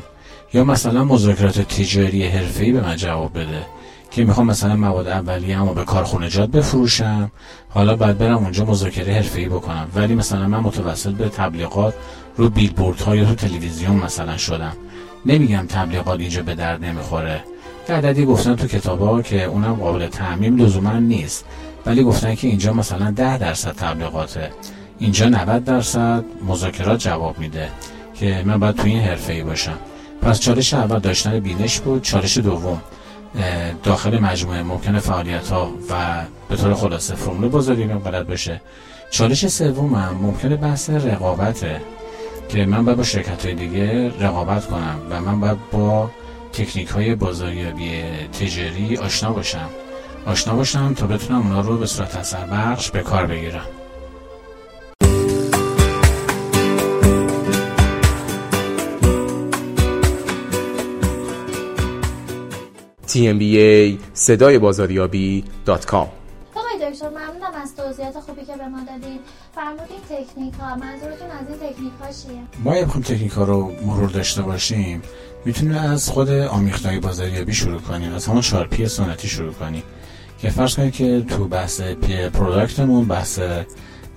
یا 0.55 0.65
مثلا 0.65 1.05
مذاکرات 1.05 1.61
تجاری 1.61 2.27
حرفه‌ای 2.27 2.73
به 2.73 2.81
من 2.81 2.97
جواب 2.97 3.39
بده. 3.39 3.67
که 4.11 4.25
می‌خوام 4.25 4.47
مثلا 4.47 4.77
مواد 4.77 5.09
اولیه 5.09 5.61
اما 5.61 5.73
به 5.73 5.85
کارخونجات 5.85 6.51
بفروشم 6.51 7.31
حالا 7.69 7.97
بعد 7.97 8.19
برم 8.19 8.37
اونجا 8.37 8.65
مذاکره 8.65 9.15
حرفه‌ای 9.15 9.49
بکنم. 9.49 9.89
ولی 9.95 10.15
مثلا 10.15 10.49
من 10.49 10.61
متوسل 10.61 11.13
به 11.13 11.29
تبلیغات 11.29 11.95
رو 12.37 12.51
بیلبورد 12.51 13.01
ها 13.01 13.17
یا 13.17 13.25
تو 13.25 13.35
تلویزیون 13.35 13.97
مثلا 13.97 14.37
شدم. 14.37 14.73
نمیگم 15.27 15.67
تبلیغات 15.69 16.21
اینجا 16.21 16.43
به 16.43 16.55
درد 16.55 16.85
نمی‌خوره. 16.85 17.45
که 17.87 17.93
عددی 17.93 18.25
گفتن 18.25 18.57
تو 18.57 18.67
کتاب 18.67 19.01
ها 19.01 19.23
که 19.23 19.45
اونم 19.45 19.75
قابل 19.75 20.07
تعمیم 20.07 20.57
لزوما 20.57 20.93
نیست. 20.93 21.45
ولی 21.87 22.03
گفتن 22.03 22.35
که 22.35 22.49
اینجا 22.49 22.73
مثلا 22.73 23.11
ده 23.11 23.39
درصد 23.39 23.73
تبلیغاته. 23.73 24.51
اینجا 24.99 25.29
90 25.29 25.65
درصد 25.65 26.25
مذاکرات 26.49 27.01
جواب 27.01 27.39
میده 27.39 27.69
که 28.15 28.43
من 28.47 28.61
باید 28.61 28.77
تو 28.77 28.87
این 28.87 29.01
حرفه 29.01 29.33
ای 29.33 29.43
باشم. 29.43 29.77
پس 30.23 30.41
چالش 30.41 30.75
اول 30.75 30.99
داشتن 30.99 31.41
بینش 31.41 31.81
بود 31.81 32.03
چالش 32.03 32.39
دوم. 32.39 32.81
داخل 33.83 34.19
مجموعه 34.19 34.63
ممکنه 34.63 34.99
فعالیت 34.99 35.49
ها 35.49 35.71
و 35.91 36.23
به 36.49 36.57
طور 36.57 36.75
خلاصه 36.75 37.15
فرمول 37.15 37.87
من 37.87 37.99
بلد 37.99 38.27
بشه. 38.27 38.61
چالش 39.11 39.47
سوم 39.47 39.95
هم 39.95 40.15
ممکنه 40.15 40.57
بحث 40.57 40.91
رقابته 40.91 41.81
که 42.49 42.67
من 42.67 42.85
باید 42.85 42.97
با 42.97 43.05
شرکت 43.05 43.47
های 43.47 43.55
دیگه 43.55 44.09
رقابت 44.21 44.67
کنم 44.67 44.99
و 45.11 45.21
من 45.21 45.41
باید 45.41 45.59
با 45.73 46.11
تکنیک 46.53 46.89
های 46.89 47.15
بازاریابی 47.15 48.03
تجاری 48.41 48.97
آشنا 48.97 49.33
باشم. 49.33 49.69
آشنا 50.27 50.57
باشم 50.57 50.95
تا 50.95 51.07
بتونم 51.07 51.39
اونا 51.39 51.61
رو 51.61 51.79
به 51.79 51.87
صورت 51.87 52.17
اثر 52.17 52.47
بخش 52.47 52.91
به 52.91 53.03
کار 53.03 53.27
بگیرم. 53.27 53.67
Tmba 63.11 63.99
صدای 64.15 64.59
بازاریابی 64.59 65.45
دات 65.65 65.85
کام 65.87 66.09
آقای 66.55 66.91
دکتر 66.91 67.09
ممنونم 67.09 67.63
از 67.63 67.77
توضیحات 67.77 68.21
خوبی 68.21 68.45
که 68.45 68.57
به 68.57 68.69
ما 68.69 68.79
دادین. 68.79 69.19
فرمودین 69.55 69.97
تکنیک 70.09 70.55
ها 70.55 70.77
منظورتون 70.77 71.31
از 71.31 71.47
این 71.49 71.59
تکنیک 71.59 71.93
ها 72.01 72.07
چیه؟ 72.07 72.43
ما 72.65 72.77
یه 72.77 72.85
بخوام 72.85 73.03
تکنیک 73.03 73.33
ها 73.33 73.45
رو 73.45 73.73
مرور 73.87 74.09
داشته 74.09 74.43
باشیم. 74.43 75.03
می‌تونیم 75.45 75.77
از 75.77 76.09
خود 76.09 76.31
آمیخته‌ی 76.31 76.99
بازاریابی 76.99 77.53
شروع 77.53 77.81
کنیم 77.81 78.15
از 78.15 78.27
همون 78.27 78.43
چهار 78.43 78.79
P 78.79 78.89
سنتی 78.89 79.29
شروع 79.29 79.53
کنیم. 79.53 79.83
که 80.39 80.51
فرض 80.51 80.75
کنید 80.77 80.93
که 80.93 81.25
تو 81.29 81.49
بحث 81.49 81.81
P 81.81 82.29
product 82.29 82.82
مون 82.82 83.05
بحث 83.05 83.41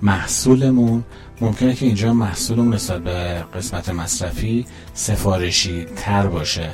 محصولمون 0.02 1.04
ممکنه 1.40 1.74
که 1.74 1.86
اینجا 1.86 2.14
محصولمون 2.14 2.74
نسبت 2.74 3.00
به 3.00 3.44
قسمت 3.54 3.88
مصرفی 3.88 4.66
سفارشی 4.94 5.84
تر 5.96 6.26
باشه. 6.26 6.70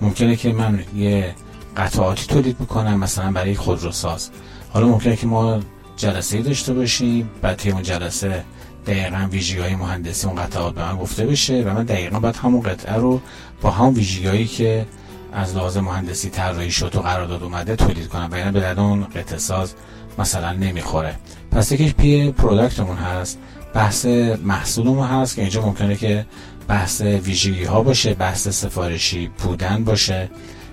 ممکنه 0.00 0.36
که 0.36 0.52
من 0.52 0.84
یه 0.96 1.34
قطعاتی 1.78 2.26
تولید 2.26 2.60
می‌کنم 2.60 2.98
مثلا 2.98 3.32
برای 3.32 3.54
خودروساز. 3.54 4.30
حالا 4.72 4.86
ممکنه 4.86 5.16
که 5.16 5.26
ما 5.26 5.60
جلسه 5.96 6.42
داشته 6.42 6.74
باشیم 6.74 7.30
بعد 7.42 7.62
اون 7.64 7.82
جلسه 7.82 8.44
دقیقا 8.86 9.28
ویژگی 9.30 9.60
های 9.60 9.76
مهندسی 9.76 10.26
اون 10.26 10.36
قطعات 10.36 10.74
به 10.74 10.82
من 10.82 10.96
گفته 10.96 11.26
بشه 11.26 11.62
و 11.62 11.74
من 11.74 11.84
دقیقا 11.84 12.20
باید 12.20 12.36
همون 12.36 12.62
قطعه 12.62 12.94
رو 12.94 13.20
با 13.62 13.70
همون 13.70 13.94
ویژگی 13.94 14.46
که 14.46 14.86
از 15.32 15.56
لحاظ 15.56 15.76
مهندسی 15.76 16.30
طراحی 16.30 16.70
شد 16.70 16.96
و 16.96 17.00
قرارداد 17.00 17.42
اومده 17.42 17.76
تولید 17.76 18.08
کنم. 18.08 18.28
و 18.32 18.38
یعنی 18.38 18.50
به 18.50 18.60
درد 18.60 18.78
اون 18.78 19.04
قطعه 19.04 19.38
ساز 19.38 19.74
مثلا 20.18 20.52
نمی‌خوره. 20.52 21.16
پس 21.50 21.72
یکیش 21.72 21.94
پی 21.94 22.32
پروداکتمون 22.32 22.96
هست. 22.96 23.38
بحث 23.74 24.06
محصولمون 24.44 25.06
هست 25.06 25.34
که 25.34 25.40
اینجا 25.40 25.62
ممکنه 25.62 25.96
که 25.96 26.26
بحث 26.68 27.00
ویژگی 27.00 27.64
ها 27.64 27.82
باشه 27.82 28.14
بحث 28.14 28.48
سفارشی 28.48 29.30
بودن 29.38 29.84
باشه. 29.84 30.30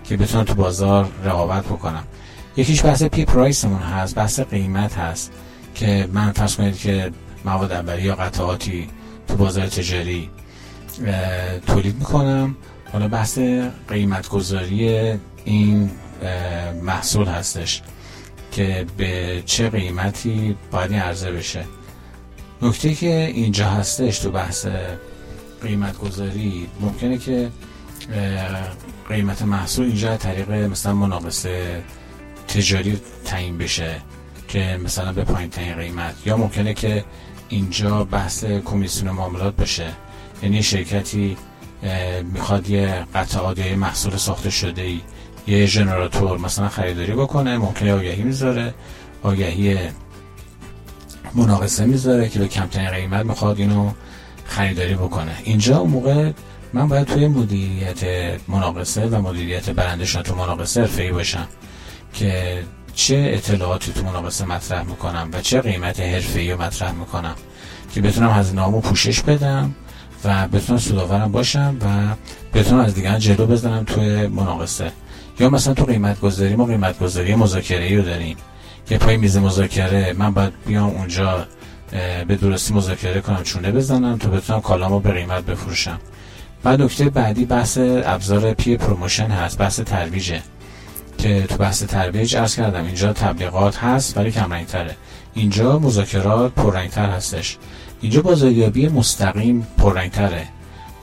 که 0.09 0.17
بتونم 0.17 0.43
تو 0.43 0.53
بازار 0.53 1.07
رقابت 1.23 1.65
بکنم. 1.65 2.03
یکیش 2.57 2.85
بحث 2.85 3.03
پی 3.03 3.25
پرایسمون 3.25 3.79
هست 3.79 4.15
بحث 4.15 4.39
قیمت 4.39 4.93
هست 4.93 5.31
که 5.75 6.09
من 6.13 6.31
فرض 6.31 6.55
کنید 6.55 6.77
که 6.77 7.11
مواد 7.45 7.71
اولیه 7.71 8.05
یا 8.05 8.15
قطعاتی 8.15 8.87
تو 9.27 9.35
بازار 9.35 9.67
تجاری 9.67 10.29
تولید 11.67 11.95
می‌کنم. 11.95 12.55
حالا 12.93 13.07
بحث 13.07 13.39
قیمت 13.87 14.29
گذاری 14.29 15.13
این 15.45 15.91
محصول 16.83 17.27
هستش 17.27 17.81
که 18.51 18.85
به 18.97 19.43
چه 19.45 19.69
قیمتی 19.69 20.55
باید 20.71 20.93
عرضه 20.93 21.31
بشه. 21.31 21.65
نکته 22.61 22.93
که 22.93 23.31
اینجا 23.35 23.69
هستش 23.69 24.19
تو 24.19 24.31
بحث 24.31 24.67
قیمت 25.61 25.97
گذاری 25.97 26.67
ممکنه 26.81 27.17
که 27.17 27.49
قیمت 29.09 29.41
محصول 29.41 29.85
اینجا 29.85 30.17
طریق 30.17 30.51
مثلا 30.51 30.93
مناقصه 30.93 31.83
تجاری 32.47 33.01
تعیین 33.25 33.57
بشه 33.57 34.01
که 34.47 34.79
مثلا 34.83 35.13
به 35.13 35.23
پایین 35.23 35.49
ترین 35.49 35.75
قیمت. 35.75 36.15
یا 36.25 36.37
ممکنه 36.37 36.73
که 36.73 37.03
اینجا 37.49 38.03
بحث 38.03 38.45
کمیسیون 38.45 39.11
معاملات 39.11 39.55
بشه. 39.55 39.87
یعنی 40.43 40.63
شرکتی 40.63 41.37
می‌خواد 42.33 42.69
یه 42.69 43.05
قطعات 43.15 43.59
محصول 43.59 44.17
ساخته 44.17 44.49
شده 44.49 44.81
ای 44.81 45.01
یه 45.47 45.65
ژنراتور 45.65 46.37
مثلا 46.37 46.69
خریداری 46.69 47.11
بکنه 47.11 47.57
ممکنه 47.57 47.93
آگهی 47.93 48.23
می‌ذاره 48.23 48.73
آگهی 49.23 49.77
مناقصه 51.35 51.85
می‌ذاره 51.85 52.29
که 52.29 52.39
به 52.39 52.47
کمترین 52.47 52.89
قیمت 52.89 53.25
می‌خواد 53.25 53.59
اینو 53.59 53.91
خریداری 54.45 54.93
بکنه. 54.95 55.35
اینجا 55.43 55.77
اون 55.77 55.89
موقع 55.89 56.31
من 56.75 56.87
باید 56.87 57.07
توی 57.07 57.27
مدیریت 57.27 58.03
مناقصه 58.47 59.05
و 59.05 59.21
مدیریت 59.21 59.69
برندشان 59.69 60.23
تو 60.23 60.35
مناقصه 60.35 60.81
حرفه‌ای 60.81 61.11
باشم 61.11 61.47
که 62.13 62.63
چه 62.95 63.31
اطلاعاتی 63.33 63.91
تو 63.91 64.03
مناقصه 64.03 64.45
مطرح 64.45 64.83
می‌کنم 64.83 65.29
و 65.33 65.41
چه 65.41 65.61
قیمت 65.61 65.99
حرفه‌ای 65.99 66.51
رو 66.51 66.61
مطرح 66.61 66.91
می‌کنم 66.91 67.35
که 67.93 68.01
بتونم 68.01 68.29
از 68.29 68.55
نامو 68.55 68.81
پوشش 68.81 69.21
بدم 69.21 69.75
و 70.23 70.47
بتونم 70.47 70.79
سوداورم 70.79 71.31
باشم 71.31 71.77
و 71.81 72.15
بتونم 72.59 72.79
از 72.79 72.95
دیگران 72.95 73.19
جلو 73.19 73.45
بزنم 73.45 73.83
توی 73.83 74.27
مناقصه. 74.27 74.91
یا 75.39 75.49
مثلا 75.49 75.73
تو 75.73 75.85
قیمت 75.85 76.19
گذاری 76.19 76.55
ما 76.55 76.65
قیمت 76.65 76.99
گذاری 76.99 77.35
مذاکره 77.35 77.97
رو 77.97 78.01
داریم 78.01 78.37
که 78.89 78.97
پای 78.97 79.17
میز 79.17 79.37
مذاکره 79.37 80.13
من 80.13 80.33
باید 80.33 80.53
بیام 80.67 80.89
اونجا 80.89 81.47
به 82.27 82.35
درستی 82.35 82.73
مذاکره 82.73 83.21
کنم 83.21 83.43
چونه 83.43 83.71
بزنم 83.71 84.17
تا 84.17 84.29
بتونم 84.29 84.61
کالامو 84.61 84.99
به 84.99 85.11
قیمت 85.11 85.45
بفروشم. 85.45 85.99
بعد 86.63 86.81
نکته 86.81 87.09
بعدی 87.09 87.45
بحث 87.45 87.77
ابزار 87.81 88.53
P 88.53 88.77
promotion 88.77 89.27
هست 89.27 89.57
بحث 89.57 89.79
ترویجه 89.79 90.41
که 91.17 91.45
تو 91.49 91.57
بحث 91.57 91.83
ترویج 91.83 92.35
عرض 92.35 92.55
کردم 92.55 92.85
اینجا 92.85 93.13
تبلیغات 93.13 93.77
هست 93.77 94.17
ولی 94.17 94.31
کم 94.31 94.63
تره 94.63 94.95
اینجا 95.33 95.79
مذاکرات 95.79 96.53
پررنگتر 96.53 97.09
هستش. 97.09 97.57
اینجا 98.01 98.21
بازاریابی 98.21 98.87
مستقیم 98.87 99.67
پررنگتره. 99.77 100.47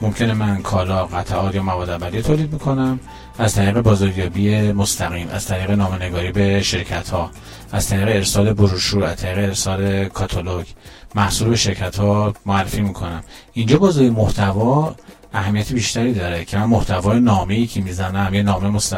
ممکنه 0.01 0.33
من 0.35 0.63
کالا 0.63 1.07
قطعات 1.07 1.55
یا 1.55 1.63
مواد 1.63 1.91
اولیه 1.91 2.23
تولید 2.23 2.53
می‌کنم 2.53 3.01
از 3.39 3.55
طریق 3.55 3.81
بازاریابی 3.81 4.73
مستقیم 4.73 5.29
از 5.29 5.47
طریق 5.47 5.71
نامنگاری 5.71 6.33
به 6.33 6.63
شرکت 6.63 7.09
ها 7.09 7.31
از 7.73 7.89
طریق 7.89 8.09
ارسال 8.09 8.53
بروشور 8.53 9.05
از 9.05 9.17
طریق 9.17 9.45
ارسال 9.45 10.09
کاتالوگ 10.09 10.67
محصول 11.15 11.49
به 11.49 11.57
شرکت 11.57 11.97
ها 11.97 12.35
معرفی 12.47 12.81
می‌کنم. 12.81 13.23
اینجا 13.53 13.79
بازاری 13.79 14.11
محتوا 14.11 14.95
اهمیت 15.35 15.73
بیشتری 15.73 16.15
داره 16.15 16.45
که 16.45 16.59
من 16.59 16.65
محتوای 16.65 17.21
نامه 17.21 17.55
ای 17.55 17.67
که 17.67 17.81
می‌زنم 17.81 18.35
یه 18.35 18.43
نامه 18.43 18.69
مست... 18.69 18.97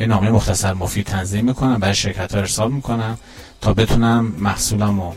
یه 0.00 0.06
نامه 0.06 0.30
مختصر 0.30 0.74
مفید 0.74 1.06
تنظیم 1.06 1.44
می‌کنم 1.44 1.78
برای 1.78 1.94
شرکت 1.94 2.32
ها 2.32 2.38
ارسال 2.38 2.72
می‌کنم 2.72 3.18
تا 3.60 3.74
بتونم 3.74 4.32
محصولم 4.38 5.00
رو 5.00 5.14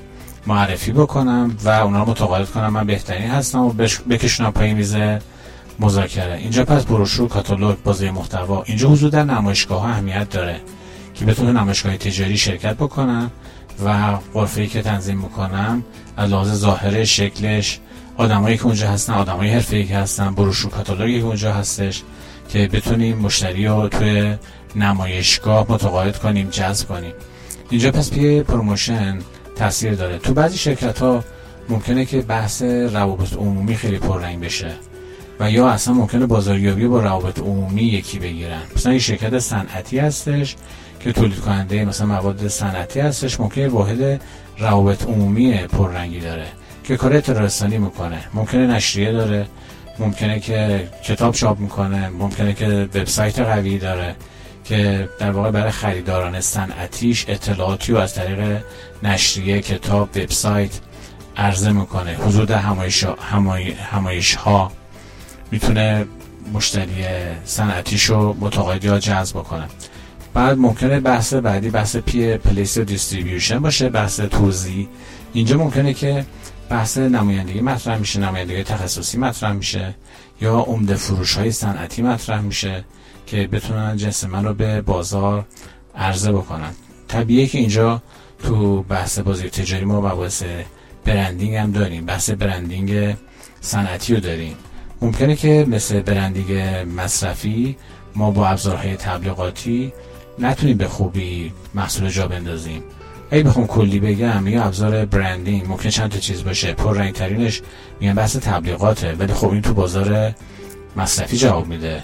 معرفی 0.47 0.91
بکنم 0.91 1.57
و 1.63 1.69
اونا 1.69 2.03
رو 2.03 2.09
متقاعد 2.09 2.49
کنم. 2.49 2.69
من 2.69 2.87
بهترین 2.87 3.31
هستم 3.31 3.59
و 3.59 3.69
بش... 3.69 3.99
بکشونم 4.09 4.51
پای 4.51 4.73
میزه 4.73 5.19
مذاکره. 5.79 6.37
اینجا 6.37 6.65
پس 6.65 6.85
بروشور 6.85 7.27
کاتالوگ 7.27 7.77
بازاریابی 7.83 8.09
محتوا. 8.09 8.63
اینجا 8.63 8.89
حضور 8.89 9.09
در 9.09 9.23
نمایشگاه 9.23 9.81
ها 9.81 9.87
اهمیت 9.87 10.29
داره 10.29 10.61
که 11.13 11.25
بتونه 11.25 11.51
نمایشگاه 11.51 11.97
تجاری 11.97 12.37
شرکت 12.37 12.75
بکنم 12.75 13.31
و 13.85 14.17
غرفه 14.33 14.67
که 14.67 14.81
تنظیم 14.81 15.17
می‌کنم 15.17 15.83
از 16.17 16.29
لحاظ 16.29 16.53
ظاهر 16.53 17.03
شکلش 17.03 17.79
آدمایی 18.17 18.57
که 18.57 18.65
اونجا 18.65 18.89
هستن 18.89 19.13
آدمای 19.13 19.49
حرفه‌ای 19.49 19.85
که 19.85 19.97
هستن 19.97 20.35
بروشور 20.35 20.71
کاتالوگی 20.71 21.19
که 21.19 21.25
اونجا 21.25 21.53
هستش 21.53 22.03
که 22.49 22.67
بتونیم 22.67 23.17
مشتری 23.17 23.67
رو 23.67 23.87
توی 23.87 24.35
نمایشگاه 24.75 25.65
متقاعد 25.69 26.17
کنیم 26.17 26.49
جذب 26.49 26.87
کنیم. 26.87 27.13
اینجا 27.69 27.91
پس 27.91 28.11
P 28.11 28.43
promotion 28.43 29.19
تاثیر 29.55 29.93
داره. 29.93 30.17
تو 30.17 30.33
بعضی 30.33 30.57
شرکت 30.57 30.99
ها 30.99 31.23
ممکنه 31.69 32.05
که 32.05 32.21
بحث 32.21 32.61
روابط 32.61 33.33
عمومی 33.33 33.75
خیلی 33.75 33.97
پررنگ 33.97 34.39
بشه 34.39 34.71
و 35.39 35.51
یا 35.51 35.69
اصلا 35.69 35.93
ممکنه 35.93 36.25
بازاریابی 36.25 36.87
با 36.87 36.99
روابط 36.99 37.39
عمومی 37.39 37.81
یکی 37.81 38.19
بگیرن. 38.19 38.61
مثلا 38.75 38.91
این 38.91 39.01
شرکت 39.01 39.39
صنعتی 39.39 39.99
هستش 39.99 40.55
که 40.99 41.13
تولید 41.13 41.39
کننده 41.39 41.85
مثلا 41.85 42.07
مواد 42.07 42.47
صنعتی 42.47 42.99
هستش 42.99 43.39
ممکنه 43.39 43.67
واحد 43.67 44.21
روابط 44.59 45.03
عمومی 45.03 45.53
پررنگی 45.53 46.19
داره. 46.19 46.47
که 46.87 46.97
کار 46.97 47.13
اطلاع 47.13 47.67
می‌کنه. 47.67 48.19
ممکنه 48.33 48.67
نشریه 48.67 49.11
داره 49.11 49.47
ممکنه 49.99 50.39
که 50.39 50.89
کتاب 51.03 51.33
چاپ 51.33 51.59
می‌کنه 51.59 52.09
ممکنه 52.09 52.53
که 52.53 52.67
وبسایت 52.67 53.39
قوی 53.39 53.77
داره 53.77 54.15
که 54.63 55.09
در 55.19 55.31
واقع 55.31 55.51
برای 55.51 55.71
خریداران 55.71 56.41
صنعتیش 56.41 57.25
اطلاعاتی 57.27 57.93
و 57.93 57.97
از 57.97 58.15
طریق 58.15 58.63
نشریه 59.03 59.61
کتاب 59.61 60.09
وبسایت 60.15 60.79
عرضه 61.37 61.71
می‌کنه. 61.71 62.15
حضور 62.15 62.51
همایش, 62.51 63.05
همایش 63.91 64.35
ها 64.35 64.71
می‌تونه 65.51 66.05
مشتری 66.53 67.05
صنعتیش 67.45 68.03
رو 68.03 68.37
متقاعد 68.39 68.85
یا 68.85 68.99
جذب 68.99 69.35
کنه 69.35 69.65
بعد 70.33 70.57
ممکنه 70.57 70.99
بحث 70.99 71.33
بعدی 71.33 71.69
بحث 71.69 71.95
P 71.95 72.37
place 72.37 72.77
distribution 72.77 73.59
باشه 73.59 73.89
بحث 73.89 74.19
توزیع. 74.19 74.87
اینجا 75.33 75.57
ممکنه 75.57 75.93
که 75.93 76.25
بحث 76.69 76.97
نمایندگی 76.97 77.61
مطرح 77.61 77.97
میشه 77.97 78.19
نمایندگی 78.19 78.63
تخصصی 78.63 79.17
مطرح 79.17 79.51
میشه 79.53 79.95
یا 80.41 80.55
عمده 80.59 80.95
فروش 80.95 81.37
های 81.37 81.51
صنعتی 81.51 82.01
مطرح 82.01 82.41
میشه 82.41 82.85
که 83.25 83.47
بتونن 83.47 83.97
جنس 83.97 84.23
من 84.23 84.45
رو 84.45 84.53
به 84.53 84.81
بازار 84.81 85.45
عرضه 85.95 86.31
بکنن. 86.31 86.71
طبیعیه 87.07 87.47
که 87.47 87.57
اینجا 87.57 88.01
تو 88.43 88.83
بحث 88.83 89.19
بازی 89.19 89.49
تجاری 89.49 89.85
ما 89.85 90.01
مباحث 90.01 90.43
برندینگ 91.05 91.55
هم 91.55 91.71
داریم 91.71 92.05
بحث 92.05 92.29
برندینگ 92.29 93.15
صنعتی 93.61 94.13
رو 94.13 94.19
داریم. 94.19 94.55
ممکنه 95.01 95.35
که 95.35 95.65
مثل 95.69 95.99
برندینگ 95.99 96.51
مصرفی 96.97 97.77
ما 98.15 98.31
با 98.31 98.47
ابزارهای 98.47 98.95
تبلیغاتی 98.95 99.93
نتونیم 100.39 100.77
به 100.77 100.87
خوبی 100.87 101.53
محصول 101.73 102.09
جا 102.09 102.27
بندازیم. 102.27 102.83
اگه 103.31 103.43
بخوام 103.43 103.67
کلی 103.67 103.99
بگم 103.99 104.47
یا 104.47 104.63
ابزار 104.63 105.05
برندینگ 105.05 105.67
ممکن 105.67 105.89
چند 105.89 106.11
تا 106.11 106.19
چیز 106.19 106.43
باشه. 106.43 106.73
پر 106.73 106.97
رنگ 106.97 107.13
ترینش 107.13 107.61
میگن 107.99 108.13
بحث 108.13 108.37
تبلیغاته 108.37 109.13
ولی 109.13 109.33
خب 109.33 109.49
این 109.49 109.61
تو 109.61 109.73
بازار 109.73 110.33
مصرفی 110.95 111.37
جواب 111.37 111.67
میده. 111.67 112.03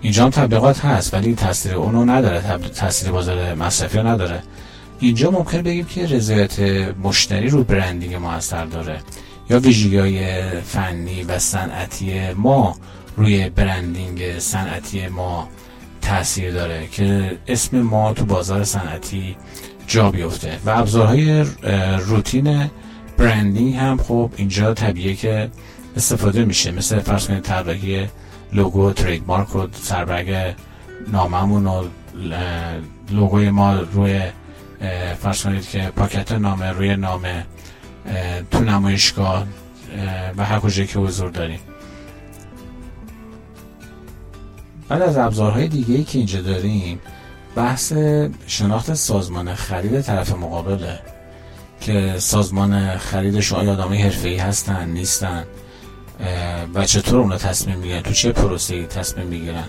اینجا 0.00 0.24
هم 0.24 0.30
تبلیغات 0.30 0.84
هست 0.84 1.14
ولی 1.14 1.34
تاثیر 1.34 1.74
اونو 1.74 2.04
نداره. 2.04 2.58
تاثیر 2.58 3.10
بازار 3.10 3.54
مصرفی 3.54 3.98
رو 3.98 4.06
نداره. 4.06 4.42
اینجا 5.00 5.30
ممکن 5.30 5.62
بگیم 5.62 5.84
که 5.84 6.06
رضایت 6.06 6.60
مشتری 7.02 7.48
رو 7.48 7.64
برندینگ 7.64 8.14
ما 8.14 8.32
اثر 8.32 8.64
داره. 8.64 9.00
یا 9.50 9.60
ویژگی 9.60 10.20
فنی 10.64 11.22
و 11.22 11.38
صنعتی 11.38 12.32
ما 12.32 12.76
روی 13.16 13.48
برندینگ 13.48 14.38
صنعتی 14.38 15.08
ما 15.08 15.48
تاثیر 16.02 16.52
داره 16.52 16.88
که 16.92 17.38
اسم 17.48 17.80
ما 17.80 18.12
تو 18.12 18.24
بازار 18.24 18.64
صنعتی 18.64 19.36
جا 19.90 20.10
بیفته. 20.10 20.58
و 20.64 20.70
ابزارهای 20.70 21.44
روتین 22.06 22.70
برندینگ 23.18 23.74
هم 23.74 23.96
خب 23.96 24.30
اینجا 24.36 24.74
طبیعه 24.74 25.14
که 25.14 25.50
استفاده 25.96 26.44
میشه. 26.44 26.70
مثل 26.70 26.98
فرض 26.98 27.26
کنید 27.26 27.42
طراحی 27.42 28.06
لوگو 28.52 28.92
ترید 28.92 29.24
مارک 29.26 29.56
و 29.56 29.66
سربرگ 29.72 30.54
ناممون 31.12 31.66
و 31.66 31.84
لوگوی 33.10 33.50
ما 33.50 33.74
روی 33.74 34.20
فرض 35.20 35.42
کنید 35.42 35.68
که 35.68 35.92
پاکت 35.96 36.32
نامه 36.32 36.70
روی 36.70 36.96
نامه 36.96 37.46
تو 38.50 38.60
نمایشگاه 38.60 39.46
و 40.36 40.44
هر 40.44 40.58
کجایی 40.58 40.88
که 40.88 40.98
حضور 40.98 41.30
داریم. 41.30 41.60
بعد 44.88 45.02
از 45.02 45.18
ابزارهای 45.18 45.68
دیگه 45.68 45.94
ای 45.94 46.04
که 46.04 46.18
اینجا 46.18 46.40
داریم 46.40 47.00
بحث 47.56 47.92
شناخت 48.46 48.94
سازمان 48.94 49.54
خرید 49.54 50.00
طرف 50.00 50.32
مقابله 50.32 50.98
که 51.80 52.14
سازمان 52.18 52.96
خریدش 52.96 53.52
آیا 53.52 53.72
آدمای 53.72 53.98
حرفه‌ای 54.02 54.36
هستن 54.36 54.88
نیستن 54.88 55.44
و 56.74 56.84
چطور 56.84 57.20
اونا 57.20 57.38
تصمیم 57.38 57.78
می‌گیرن 57.78 58.02
تو 58.02 58.12
چه 58.12 58.32
پروسه‌ای 58.32 58.86
تصمیم 58.86 59.26
می‌گیرن؟ 59.26 59.64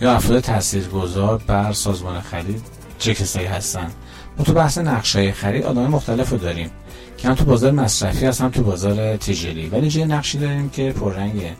یا 0.00 0.12
افراد 0.12 0.40
تاثیرگذار 0.40 1.42
بر 1.46 1.72
سازمان 1.72 2.20
خرید 2.20 2.62
چه 2.98 3.14
کسایی 3.14 3.46
هستن؟ 3.46 3.90
ما 4.38 4.44
تو 4.44 4.52
بحث 4.52 4.78
نقشه 4.78 5.32
خرید 5.32 5.64
آدم 5.64 5.86
مختلف 5.86 6.30
رو 6.30 6.38
داریم. 6.38 6.70
که 7.18 7.28
هم 7.28 7.34
تو 7.34 7.44
بازار 7.44 7.70
مصرفی 7.70 8.26
هست 8.26 8.40
هم 8.40 8.50
تو 8.50 8.62
بازار 8.62 9.16
تجاری. 9.16 9.68
ولی 9.68 9.88
جای 9.88 10.04
نقشی 10.04 10.38
داریم 10.38 10.70
که 10.70 10.92
پررنگه؟ 10.92 11.52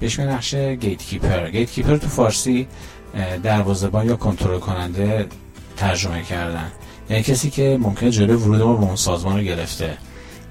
بهش 0.00 0.20
نقش 0.20 0.54
گیت 0.54 1.02
کیپر 1.02 1.50
گیت 1.50 1.70
کیپر 1.70 1.96
تو 1.96 2.08
فارسی 2.08 2.66
دروازه‌بان 3.42 4.06
یا 4.06 4.16
کنترل 4.16 4.58
کننده 4.58 5.26
ترجمه 5.76 6.22
کردن. 6.22 6.72
یعنی 7.10 7.22
کسی 7.22 7.50
که 7.50 7.78
ممکنه 7.80 8.10
جلوی 8.10 8.36
ورود 8.36 8.62
ما 8.62 8.74
به 8.74 8.82
اون 8.82 8.96
سازمان 8.96 9.36
رو 9.36 9.42
گرفته. 9.42 9.98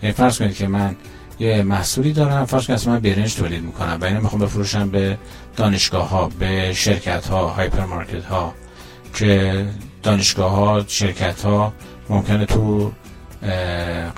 یعنی 0.01 0.13
فرض 0.13 0.37
کنید 0.37 0.55
که 0.55 0.67
من 0.67 0.95
یه 1.39 1.63
محصولی 1.63 2.13
دارم 2.13 2.45
فرض 2.45 2.67
کنید 2.67 2.89
من 2.89 2.99
برنج 2.99 3.35
تولید 3.35 3.63
می‌کنم 3.63 3.97
و 4.01 4.05
اینو 4.05 4.21
می‌خوام 4.21 4.41
بفروشم 4.41 4.89
به 4.89 5.17
دانشگاه 5.55 6.09
ها 6.09 6.31
به 6.39 6.73
شرکت 6.73 7.27
ها 7.27 7.47
هایپر 7.47 7.85
مارکت 7.85 8.25
ها 8.25 8.53
که 9.15 9.65
دانشگاه 10.03 10.51
ها 10.51 10.83
شرکت 10.87 11.45
ها 11.45 11.73
ممکنه 12.09 12.45
تو 12.45 12.91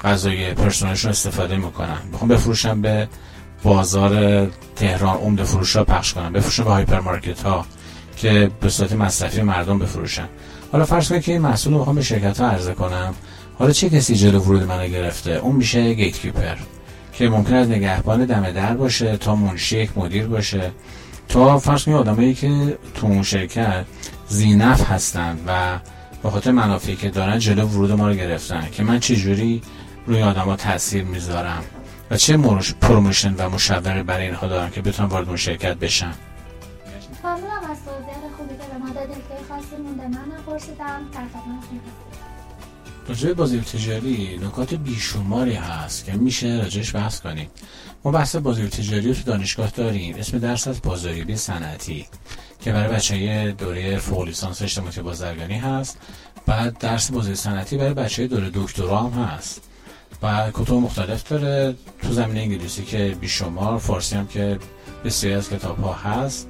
غذای 0.03 0.53
پرسونالشون 0.53 1.11
استفاده 1.11 1.57
می‌کنن. 1.57 1.97
می‌خوام 2.11 2.27
بفروشم 2.27 2.81
به 2.81 3.07
بازار 3.63 4.45
تهران 4.75 5.17
عمده 5.17 5.43
فروش 5.43 5.75
ها 5.75 5.83
پخش 5.83 6.13
کنم. 6.13 6.33
بفروشم 6.33 6.63
به 6.63 6.69
هایپر 6.69 6.99
مارکت 6.99 7.41
ها 7.41 7.65
که 8.15 8.51
به 8.61 8.69
صورت 8.69 8.93
مصرفی 8.93 9.41
مردم 9.41 9.79
بفروشن. 9.79 10.27
حالا 10.71 10.85
فرض 10.85 11.09
کنید 11.09 11.21
که 11.21 11.31
این 11.31 11.41
محصول 11.41 11.73
رو 11.73 11.79
می‌خوام 11.79 11.95
به 11.95 12.01
شرکت 12.01 12.39
ها 12.39 12.47
عرضه 12.47 12.73
کنم. 12.73 13.13
حالا 13.59 13.71
چه 13.71 13.89
کسی 13.89 14.15
جلو 14.15 14.39
ورود 14.39 14.63
منو 14.63 14.87
گرفته؟ 14.87 15.31
اون 15.31 15.55
میشه 15.55 15.93
gatekeeper 15.93 16.55
که 17.13 17.29
ممکن 17.29 17.53
از 17.53 17.69
نگهبان 17.69 18.25
دم 18.25 18.51
در 18.51 18.73
باشه 18.73 19.17
تا 19.17 19.35
منشی 19.35 19.77
یک 19.77 19.97
مدیر 19.97 20.27
باشه. 20.27 20.71
تا 21.29 21.57
فرض 21.57 21.83
کنید 21.83 21.97
آدمایی 21.97 22.33
که 22.33 22.77
تو 22.95 23.07
اون 23.07 23.23
شرکت 23.23 23.85
ذی‌نفع 24.27 24.91
هستن 24.91 25.37
و 25.47 25.79
به 26.23 26.29
خاطر 26.29 26.51
منافعی 26.51 26.95
که 26.95 27.09
دارن 27.09 27.39
جلو 27.39 27.67
ورود 27.67 27.91
ما 27.91 28.07
رو 28.07 28.13
گرفتن 28.13 28.67
که 28.71 28.83
من 28.83 28.99
چجوری 28.99 29.61
روی 30.07 30.21
آدما 30.21 30.55
تاثیر 30.55 31.03
می‌ذارم؟ 31.03 31.63
و 32.11 32.17
چه 32.17 32.37
promotion 32.81 33.35
و 33.37 33.49
مشوقی 33.49 34.03
برای 34.03 34.25
اینها 34.25 34.47
دارم 34.47 34.69
که 34.69 34.81
بتونم 34.81 35.09
وارد 35.09 35.27
اون 35.27 35.37
شرکت 35.37 35.77
توضیحات 37.21 37.64
که 39.03 39.09
خاصی 39.49 39.75
مونده 39.83 40.07
من 40.07 40.37
نپرسیدم 40.37 41.09
در 41.13 41.25
راجع 43.07 43.33
بازی 43.33 43.59
تجاری 43.59 44.39
نکات 44.43 44.73
بیشماری 44.73 45.53
هست 45.53 46.05
که 46.05 46.13
میشه 46.13 46.59
راجعش 46.63 46.95
بحث 46.95 47.21
کنیم. 47.21 47.49
ما 48.03 48.11
بحث 48.11 48.35
بازی 48.35 48.67
تجاری 48.67 49.07
رو 49.07 49.13
تو 49.13 49.21
دانشگاه 49.21 49.69
داریم. 49.69 50.15
اسم 50.15 50.39
درس 50.39 50.67
از 50.67 50.81
بازاریابی 50.81 51.35
صنعتی 51.35 52.07
که 52.59 52.71
برای 52.71 52.95
بچه 52.95 53.51
دوره 53.51 53.97
فوق 53.97 54.25
لیسانس 54.25 54.61
اجتماعی 54.61 55.01
بازرگانی 55.01 55.57
هست. 55.57 55.97
بعد 56.45 56.77
درس 56.77 57.11
بازی 57.11 57.35
صنعتی 57.35 57.77
برای 57.77 57.93
بچه 57.93 58.27
دوره 58.27 58.49
دکترا 58.53 58.99
هم 58.99 59.23
هست. 59.23 59.61
و 60.23 60.51
کتب 60.53 60.73
مختلف 60.73 61.29
داره. 61.29 61.75
تو 62.01 62.13
زمینه 62.13 62.39
انگلیسی 62.39 62.83
که 62.83 63.17
بیشمار 63.21 63.77
فارسی 63.77 64.15
هم 64.15 64.27
که 64.27 64.59
بسیاری 65.05 65.35
از 65.35 65.49
کتاب 65.49 65.79
ها 65.79 65.93
هست. 65.93 66.47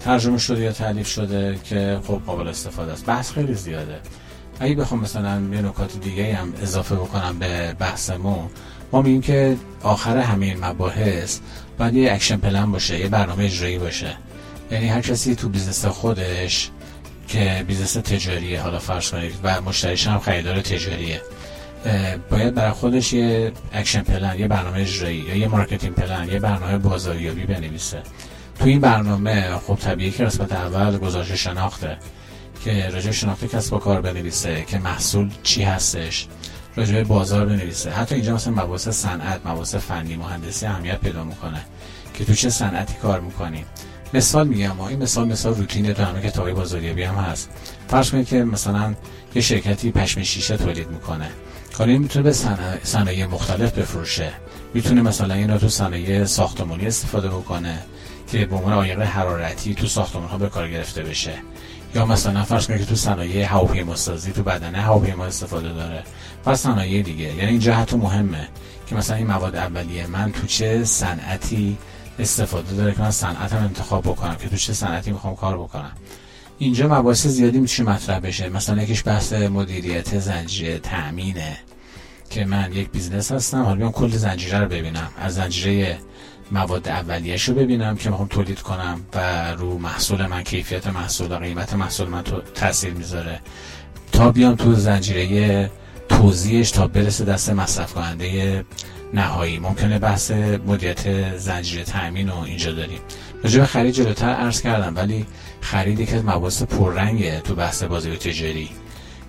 ترجمه 0.00 0.38
شده 0.38 0.60
یا 0.60 0.72
تألیف 0.72 1.08
شده 1.08 1.58
که 1.64 2.00
خب 2.06 2.20
قابل 2.26 2.48
استفاده 2.48 2.92
است. 2.92 3.06
بحث 3.06 3.32
خیلی 3.32 3.54
زیاده. 3.54 4.00
اگه 4.60 4.74
بخوام 4.74 5.00
مثلا 5.00 5.42
یه 5.52 5.62
نکات 5.62 6.00
دیگه 6.00 6.34
هم 6.34 6.52
اضافه 6.62 6.94
بکنم 6.94 7.38
به 7.38 7.76
بحثمون 7.78 8.48
ما 8.92 9.02
میگیم 9.02 9.20
که 9.20 9.56
آخر 9.82 10.18
همه 10.18 10.56
مباحث 10.56 11.38
باید 11.78 11.94
یه 11.94 12.12
action 12.12 12.36
plan 12.36 12.72
باشه 12.72 12.98
یه 12.98 13.08
برنامه 13.08 13.44
اجرایی 13.44 13.78
باشه. 13.78 14.16
یعنی 14.70 14.88
هر 14.88 15.00
کسی 15.00 15.34
تو 15.34 15.48
business 15.48 15.86
خودش 15.86 16.70
که 17.28 17.64
business 17.66 17.92
تجاریه 17.92 18.60
حالا 18.60 18.78
فرض 18.78 19.10
کنید 19.10 19.34
و 19.42 19.60
مشتریش 19.60 20.06
هم 20.06 20.18
خریدار 20.18 20.60
تجاریه 20.60 21.22
باید 22.30 22.54
برای 22.54 22.70
خودش 22.70 23.12
یه 23.12 23.52
action 23.72 24.02
plan 24.02 24.38
یه 24.38 24.48
برنامه 24.48 24.80
اجرایی 24.80 25.18
یا 25.18 25.34
یه 25.34 25.48
marketing 25.48 25.94
plan 25.94 26.28
یه 26.28 26.38
برنامه 26.38 26.78
بازاریابی 26.78 27.46
بنویسه. 27.46 28.02
تو 28.58 28.64
این 28.64 28.80
برنامه 28.80 29.58
خب 29.66 29.74
طبیعی 29.74 30.10
که 30.10 30.24
قسمت 30.24 30.52
اول 30.52 30.98
گزارش 30.98 31.32
شناخته 31.32 31.98
که 32.64 32.88
راجع 32.88 33.10
شناخت 33.10 33.44
کسب 33.44 33.72
و 33.72 33.78
کار 33.78 34.00
بنویسه 34.00 34.64
که 34.68 34.78
محصول 34.78 35.30
چی 35.42 35.62
هستش 35.62 36.26
راجع 36.76 37.02
بازار 37.02 37.46
بنویسه. 37.46 37.90
حتی 37.90 38.14
اینجا 38.14 38.34
مثلا 38.34 38.52
مباحث 38.64 38.88
صنعت 38.88 39.46
مباحث 39.46 39.74
فنی 39.74 40.16
مهندسی 40.16 40.66
اهمیت 40.66 41.00
پیدا 41.00 41.24
می‌کنه 41.24 41.60
که 42.14 42.24
تو 42.24 42.34
چه 42.34 42.50
صنعتی 42.50 42.94
کار 43.02 43.20
می‌کنیم 43.20 43.64
مثال 44.14 44.48
میگم 44.48 44.80
این 44.80 45.02
مثال 45.02 45.28
مثال 45.28 45.54
روتین 45.54 45.92
تو 45.92 46.02
همه 46.02 46.20
کتابای 46.20 46.52
بازاریابی 46.52 47.02
هم 47.02 47.14
هست. 47.14 47.50
فرض 47.88 48.10
کنید 48.10 48.28
که 48.28 48.44
مثلا 48.44 48.94
یه 49.34 49.42
شرکتی 49.42 49.90
پشم 49.90 50.22
شیشه 50.22 50.56
تولید 50.56 50.88
می‌کنه. 50.88 51.30
کاری 51.76 51.98
می‌تونه 51.98 52.22
به 52.22 52.32
صنایع 52.82 53.26
مختلف 53.26 53.78
بفروشه. 53.78 54.32
می‌تونه 54.74 55.02
مثلا 55.02 55.34
این 55.34 55.58
تو 55.58 55.68
صنایع 55.68 56.24
ساختمانی 56.24 56.86
استفاده 56.86 57.28
بکنه. 57.28 57.78
که 58.32 58.46
به 58.46 58.56
عنوان 58.56 58.72
عایق 58.72 59.00
حرارتی 59.00 59.74
تو 59.74 59.86
ساختمان 59.86 60.28
ها 60.28 60.38
به 60.38 60.48
کار 60.48 60.70
گرفته 60.70 61.02
بشه. 61.02 61.34
یا 61.94 62.06
مثلا 62.06 62.44
فرض 62.44 62.66
کنید 62.66 62.80
که 62.80 62.86
تو 62.86 62.94
صنایع 62.94 63.44
هواپیما 63.44 63.96
سازی 63.96 64.32
تو 64.32 64.42
بدنه 64.42 64.78
هواپیما 64.78 65.24
استفاده 65.24 65.72
داره. 65.72 66.02
و 66.46 66.56
صنایع 66.56 67.02
دیگه. 67.02 67.24
یعنی 67.24 67.50
این 67.50 67.58
جهت 67.58 67.94
مهمه 67.94 68.48
که 68.86 68.94
مثلا 68.94 69.16
این 69.16 69.26
مواد 69.26 69.56
اولیه 69.56 70.06
من 70.06 70.32
تو 70.32 70.46
چه 70.46 70.84
صنعتی 70.84 71.78
استفاده 72.18 72.76
داره 72.76 72.94
که 72.94 73.00
من 73.00 73.10
صنعتم 73.10 73.56
انتخاب 73.56 74.02
بکنم 74.02 74.34
که 74.34 74.48
تو 74.48 74.56
چه 74.56 74.72
صنعتی 74.72 75.10
می‌خوام 75.10 75.36
کار 75.36 75.58
بکنم. 75.58 75.92
اینجا 76.58 76.88
مباحث 76.88 77.26
زیادی 77.26 77.58
میشه 77.58 77.82
مطرح 77.82 78.20
بشه. 78.20 78.48
مثلا 78.48 78.82
یکیش 78.82 79.02
بحث 79.06 79.32
مدیریت 79.32 80.18
زنجیره 80.18 80.78
تامینه 80.78 81.56
که 82.30 82.44
من 82.44 82.72
یک 82.72 82.90
business 82.90 83.32
هستم 83.32 83.62
حالا 83.62 83.76
بیام 83.76 83.92
کل 83.92 84.08
زنجیره 84.10 84.58
رو 84.58 84.68
ببینم. 84.68 85.08
از 85.18 85.34
زنجیره 85.34 85.98
مواد 86.52 86.88
اولیه‌شو 86.88 87.52
رو 87.52 87.58
ببینم 87.58 87.96
که 87.96 88.10
می‌خوام 88.10 88.28
تولید 88.28 88.60
کنم 88.60 89.00
و 89.14 89.50
رو 89.52 89.78
محصول 89.78 90.26
من 90.26 90.42
کیفیت 90.42 90.86
محصول 90.86 91.32
و 91.32 91.36
قیمت 91.36 91.74
محصول 91.74 92.08
من 92.08 92.24
تاثیر 92.54 92.92
می‌ذاره. 92.92 93.40
تا 94.12 94.32
بیام 94.32 94.54
تو 94.54 94.74
زنجیره 94.74 95.70
توزیعش 96.08 96.70
تا 96.70 96.86
برسه 96.86 97.24
دست 97.24 97.50
مصرف 97.50 97.92
کننده 97.94 98.64
نهایی. 99.14 99.58
ممکنه 99.58 99.98
بحث 99.98 100.30
مدیریت 100.66 101.36
زنجیره 101.36 101.84
تامین 101.84 102.28
رو 102.28 102.38
اینجا 102.38 102.72
داریم. 102.72 103.00
راجع 103.44 103.60
به 103.60 103.66
خرید 103.66 103.94
جلوتر 103.94 104.30
عرض 104.30 104.62
کردم 104.62 104.96
ولی 104.96 105.26
خرید 105.60 106.08
که 106.08 106.16
از 106.16 106.24
مباحث 106.24 106.62
پررنگه 106.62 107.40
تو 107.40 107.54
بحث 107.54 107.82
بازاریابی 107.82 108.16
تجاری 108.16 108.70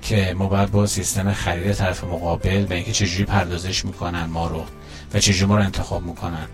که 0.01 0.35
ما 0.37 0.47
باید 0.47 0.71
با 0.71 0.85
سیستم 0.85 1.33
خرید 1.33 1.73
طرف 1.73 2.03
مقابل 2.03 2.65
و 2.69 2.73
اینکه 2.73 2.91
چجوری 2.91 3.25
پردازش 3.25 3.85
می‌کنن 3.85 4.25
ما 4.25 4.47
رو 4.47 4.63
و 5.13 5.19
چجوری 5.19 5.45
ما 5.45 5.57
رو 5.57 5.63
انتخاب 5.63 6.03
می‌کنن. 6.03 6.47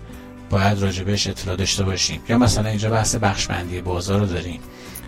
باید 0.49 0.79
راجبش 0.79 1.27
اطلاع 1.27 1.55
داشته 1.55 1.83
باشیم. 1.83 2.21
یا 2.29 2.37
مثلا 2.37 2.69
اینجا 2.69 2.89
بحث 2.89 3.15
بخشبندی 3.15 3.81
بازار 3.81 4.19
رو 4.19 4.25
داریم. 4.25 4.59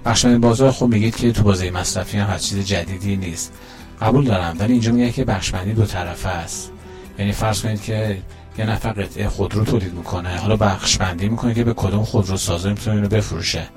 بخشبندی 0.06 0.38
بازار 0.38 0.72
خب 0.72 0.86
میگید 0.86 1.16
که 1.16 1.32
تو 1.32 1.44
بازه 1.44 1.72
مصرفی 1.72 2.18
هم 2.18 2.30
هر 2.30 2.38
چیز 2.38 2.66
جدیدی 2.66 3.16
نیست. 3.16 3.54
قبول 4.02 4.26
دارم 4.26 4.56
ولی 4.60 4.74
اینجا 4.74 4.92
میگه 4.92 5.12
که 5.12 5.26
بخشبندی 5.26 5.74
دو 5.74 5.86
طرفه 5.86 6.30
است. 6.30 6.72
یعنی 7.20 7.32
فرض 7.32 7.62
کنید 7.62 7.82
که 7.82 8.18
یه 8.58 8.66
نفر 8.66 8.90
قطعه 8.90 9.30
خودرو 9.30 9.66
تولید 9.66 9.94
می‌کنه 9.94 10.38
حالا 10.38 10.56
بخشبندی 10.56 11.30
می‌کنه 11.30 11.54
که 11.54 11.64
به 11.64 11.74
کدوم 11.74 12.04
خودرو 12.04 12.38
سازا 12.38 12.70
می‌تونه 12.70 12.96
اینو 12.96 13.08
بفروشه. 13.08 13.68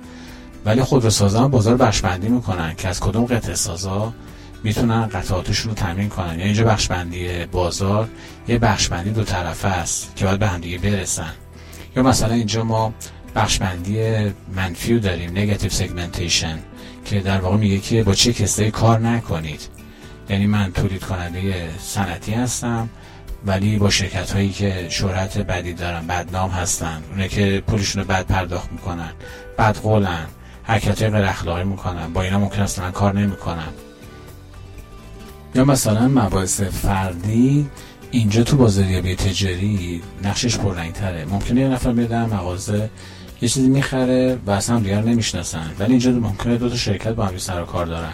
ولی 0.64 0.82
خودرو 0.82 1.10
سازا 1.10 1.40
هم 1.40 1.50
بازار 1.50 1.76
بخشبندی 1.76 2.28
می‌کنن 2.28 2.74
که 2.74 2.88
از 2.88 3.00
کدوم 3.00 3.24
قطعه 3.24 3.54
سازا 3.54 4.12
می‌تونن 4.64 5.06
قطعاتشون 5.06 5.70
رو 5.70 5.74
تامین 5.74 6.08
کنن. 6.08 6.28
یعنی 6.28 6.42
اینجا 6.42 6.64
بخشبندی 6.64 7.46
بازار 7.46 8.08
یه 8.48 8.58
بخشبندی 8.58 9.10
دو 9.10 9.24
طرفه 9.24 9.68
است 9.68 10.12
که 10.16 10.24
باید 10.24 10.38
به 10.38 10.48
هم 10.48 10.60
دیگه 10.60 10.78
برسن. 10.78 11.32
یا 11.96 12.02
مثلا 12.02 12.34
اینجا 12.34 12.64
ما 12.64 12.94
بخشبندی 13.34 14.00
منفی 14.56 14.94
رو 14.94 15.00
داریم 15.00 15.30
نگاتیو 15.30 15.70
سگمنتیشن 15.70 16.58
که 17.04 17.20
در 17.20 17.40
واقع 17.40 17.56
میگه 17.56 17.78
که 17.78 18.02
با 18.02 18.14
چه 18.14 18.32
کسایی 18.32 18.70
کار 18.70 18.98
نکنید. 18.98 19.60
یعنی 20.28 20.46
من 20.46 20.72
تولید 20.72 21.04
کننده 21.04 21.70
صنعتی 21.78 22.32
هستم 22.32 22.88
ولی 23.46 23.78
با 23.78 23.90
شرکت 23.90 24.30
هایی 24.30 24.50
که 24.50 24.86
شهرت 24.90 25.38
بدی 25.38 25.72
دارن 25.72 26.06
بدنام 26.06 26.50
هستن 26.50 27.02
اونه 27.10 27.28
که 27.28 27.62
پولشون 27.66 28.02
رو 28.02 28.08
بد 28.08 28.26
پرداخت 28.26 28.72
می‌کنن 28.72 29.12
بد 29.58 29.76
قولن 29.76 30.26
حرکت 30.62 31.02
های 31.02 31.10
غیر 31.10 31.24
اخلاقی 31.24 31.64
می‌کنن 31.64 32.12
با 32.12 32.22
اینا 32.22 32.38
ممکن 32.38 32.66
من 32.78 32.92
کار 32.92 33.14
نمی‌کنم. 33.14 33.72
یا 35.54 35.64
مثلا 35.64 36.08
مباحث 36.08 36.60
فردی 36.60 37.70
اینجا 38.10 38.42
تو 38.42 38.56
بازاریابی 38.56 39.14
تجاری 39.14 40.02
نقشش 40.24 40.58
پررنگتره. 40.58 41.24
ممکنه 41.24 41.60
یه 41.60 41.68
نفر 41.68 41.92
بیاد 41.92 42.12
مغازه 42.12 42.90
یه 43.42 43.48
چیزی 43.48 43.68
می‌خره 43.68 44.38
و 44.46 44.50
اصلا 44.50 44.78
دیگر 44.80 45.02
نمی‌شناسن. 45.02 45.70
ولی 45.78 45.90
اینجا 45.90 46.10
ممکنه 46.10 46.56
دو 46.56 46.68
تا 46.68 46.76
شرکت 46.76 47.08
با 47.08 47.26
هم 47.26 47.38
سر 47.38 47.62
و 47.62 47.64
کار 47.64 47.86
دارن 47.86 48.12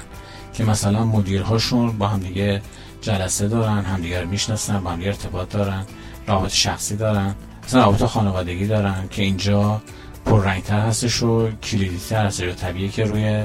که 0.55 0.65
مثلا 0.65 1.05
مدیرهاشون 1.05 1.99
با 1.99 2.09
هم 2.09 2.21
دیگه 2.21 2.63
جلسه 3.01 3.49
دارن 3.49 3.85
همدیگر 3.85 4.25
می‌شناسن 4.25 4.81
با 4.81 4.91
هم 4.91 5.01
ارتباط 5.03 5.49
دارن 5.49 5.85
رابط 6.27 6.53
شخصی 6.53 6.97
دارن 6.97 7.35
مثلا 7.65 7.85
رابط 7.85 8.03
خانوادگی 8.03 8.67
دارن 8.67 9.09
که 9.11 9.23
اینجا 9.23 9.83
پررنگتر 10.27 10.81
هستش 10.81 11.23
و 11.23 11.51
کلیدیتر 11.51 12.27
هستش 12.27 12.49
و 12.49 12.53
طبیعی 12.53 12.89
که 12.89 13.05
روی 13.05 13.45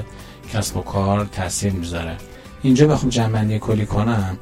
کسب 0.54 0.76
و 0.76 0.80
کار 0.80 1.24
تاثیر 1.24 1.72
می‌ذاره. 1.72 2.16
اینجا 2.62 2.86
بخوام 2.86 3.10
جنبندی 3.10 3.58
کلی 3.58 3.86
کنم. 3.86 4.38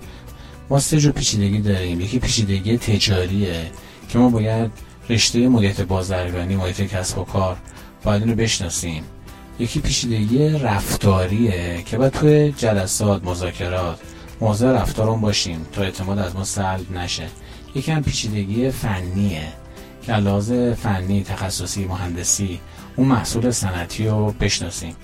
ما 0.71 0.81
سه 0.81 0.99
جو 0.99 1.13
پیچیدگی 1.13 1.61
داریم. 1.61 2.01
یکی 2.01 2.19
پیچیدگی 2.19 2.79
تجاریه 2.79 3.71
که 4.09 4.19
ما 4.19 4.29
باید 4.29 4.71
رشته 5.09 5.49
مدیریت 5.49 5.81
بازرگانی 5.81 6.57
مدیریت 6.57 6.95
کسب 6.95 7.19
و 7.19 7.25
کار 7.25 7.57
باید 8.05 8.23
اینو 8.23 8.35
بشناسیم. 8.35 9.03
یکی 9.59 9.81
پیچیدگی 9.81 10.49
رفتاریه 10.49 11.83
که 11.87 11.99
باید 11.99 12.13
توی 12.13 12.53
جلسات 12.53 13.25
مذاکرات 13.25 13.99
موضع 14.41 14.73
رفتارون 14.73 15.21
باشیم 15.21 15.67
تا 15.73 15.83
اعتماد 15.83 16.19
از 16.19 16.35
ما 16.35 16.45
سلب 16.45 16.93
نشه. 16.93 17.27
یکی 17.75 17.93
هم 17.93 18.03
پیچیدگی 18.03 18.71
فنیه 18.71 19.49
که 20.03 20.17
لحاظ 20.17 20.53
فنی 20.53 21.23
تخصصی 21.23 21.85
مهندسی 21.85 22.61
اون 22.97 23.09
محصول 23.09 23.51
صنعتی 23.51 24.09
رو 24.09 24.35
بشناسیم. 24.41 24.97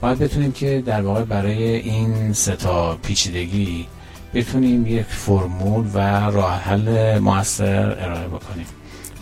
باید 0.00 0.18
بتونیم 0.18 0.52
که 0.52 0.82
در 0.86 1.02
واقع 1.02 1.24
برای 1.24 1.76
این 1.76 2.32
ستا 2.32 2.96
پیچیدگی 3.02 3.86
بتونیم 4.34 4.86
یک 4.86 5.06
فرمول 5.06 5.86
و 5.94 5.98
راه 6.30 6.54
حل 6.54 7.18
موثر 7.18 7.96
ارائه 8.00 8.28
بکنیم. 8.28 8.66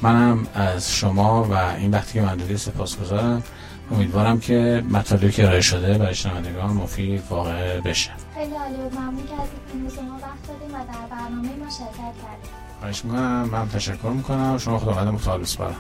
منم 0.03 0.47
از 0.55 0.95
شما 0.95 1.45
و 1.45 1.55
این 1.55 1.91
وقتی 1.91 2.13
که 2.13 2.23
من 2.23 2.57
سپاس 2.57 2.99
گذارم 2.99 3.43
امیدوارم 3.91 4.41
که 4.41 4.85
مطالبی 4.91 5.31
که 5.31 5.45
ارائه 5.45 5.61
شده 5.61 5.99
برای 5.99 6.15
شنوندگان 6.15 6.71
مفید 6.71 7.23
واقع 7.31 7.81
بشه. 7.81 8.11
خیلی 8.35 8.53
عالی 8.53 8.75
بود 8.75 8.93
ممنون 8.93 9.17
که 9.27 9.35
از 9.35 9.49
این 9.73 10.09
ما 10.09 10.15
وقت 10.15 10.49
دادیم 10.49 10.75
و 10.75 10.79
در 10.79 11.17
برنامه 11.17 11.49
ما 11.49 11.71
شرکت 11.71 11.97
کردیم. 11.97 12.51
خواهش 12.81 13.05
می‌کنم. 13.05 13.49
من 13.53 13.69
تشکر 13.69 14.09
می‌کنم. 14.09 14.59
شما 14.59 14.79
خداوند 14.79 15.09
متعال 15.09 15.41
بسپارم. 15.41 15.77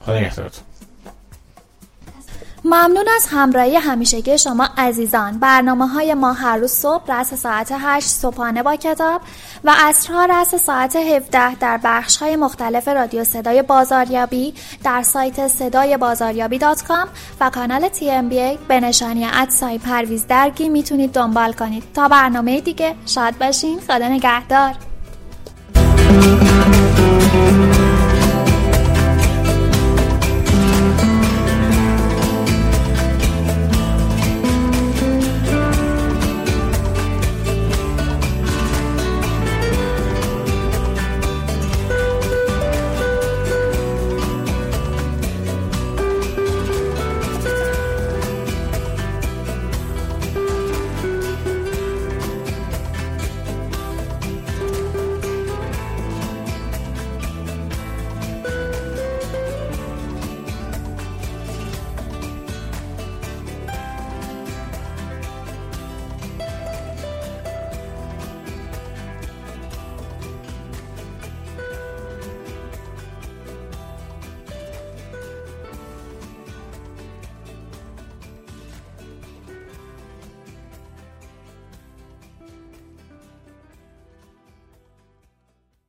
خدا 0.00 0.18
نگهدارتون. 0.18 0.64
ممنون 2.66 3.04
از 3.16 3.26
همراهی 3.30 3.76
همیشگی 3.76 4.38
شما 4.38 4.68
عزیزان. 4.76 5.38
برنامه 5.38 5.86
های 5.86 6.14
ما 6.14 6.32
هر 6.32 6.56
روز 6.56 6.72
صبح 6.72 7.12
رس 7.12 7.34
ساعت 7.34 7.74
8 7.80 8.06
صبحانه 8.06 8.62
با 8.62 8.76
کتاب 8.76 9.20
و 9.64 9.74
اصرها 9.78 10.24
رس 10.24 10.54
ساعت 10.54 10.96
17 10.96 11.54
در 11.54 11.80
بخش 11.84 12.16
های 12.16 12.36
مختلف 12.36 12.88
رادیو 12.88 13.24
صدای 13.24 13.62
بازاریابی 13.62 14.54
در 14.84 15.02
سایت 15.02 15.48
صدای 15.48 15.96
بازاریابی 15.96 16.58
دات 16.58 16.84
کام 16.84 17.08
و 17.40 17.50
کانال 17.50 17.88
تی 17.88 18.10
ام 18.10 18.28
بی 18.28 18.40
ای 18.40 18.58
به 18.68 18.80
نشانی 18.80 19.26
ادسای 19.32 19.78
پرویز 19.78 20.26
درگی 20.26 20.68
می‌تونید 20.68 21.12
دنبال 21.12 21.52
کنید. 21.52 21.84
تا 21.94 22.08
برنامه 22.08 22.60
دیگه 22.60 22.94
شاد 23.06 23.38
باشین. 23.38 23.80
خدا 23.80 24.08
نگهدار. 24.08 24.74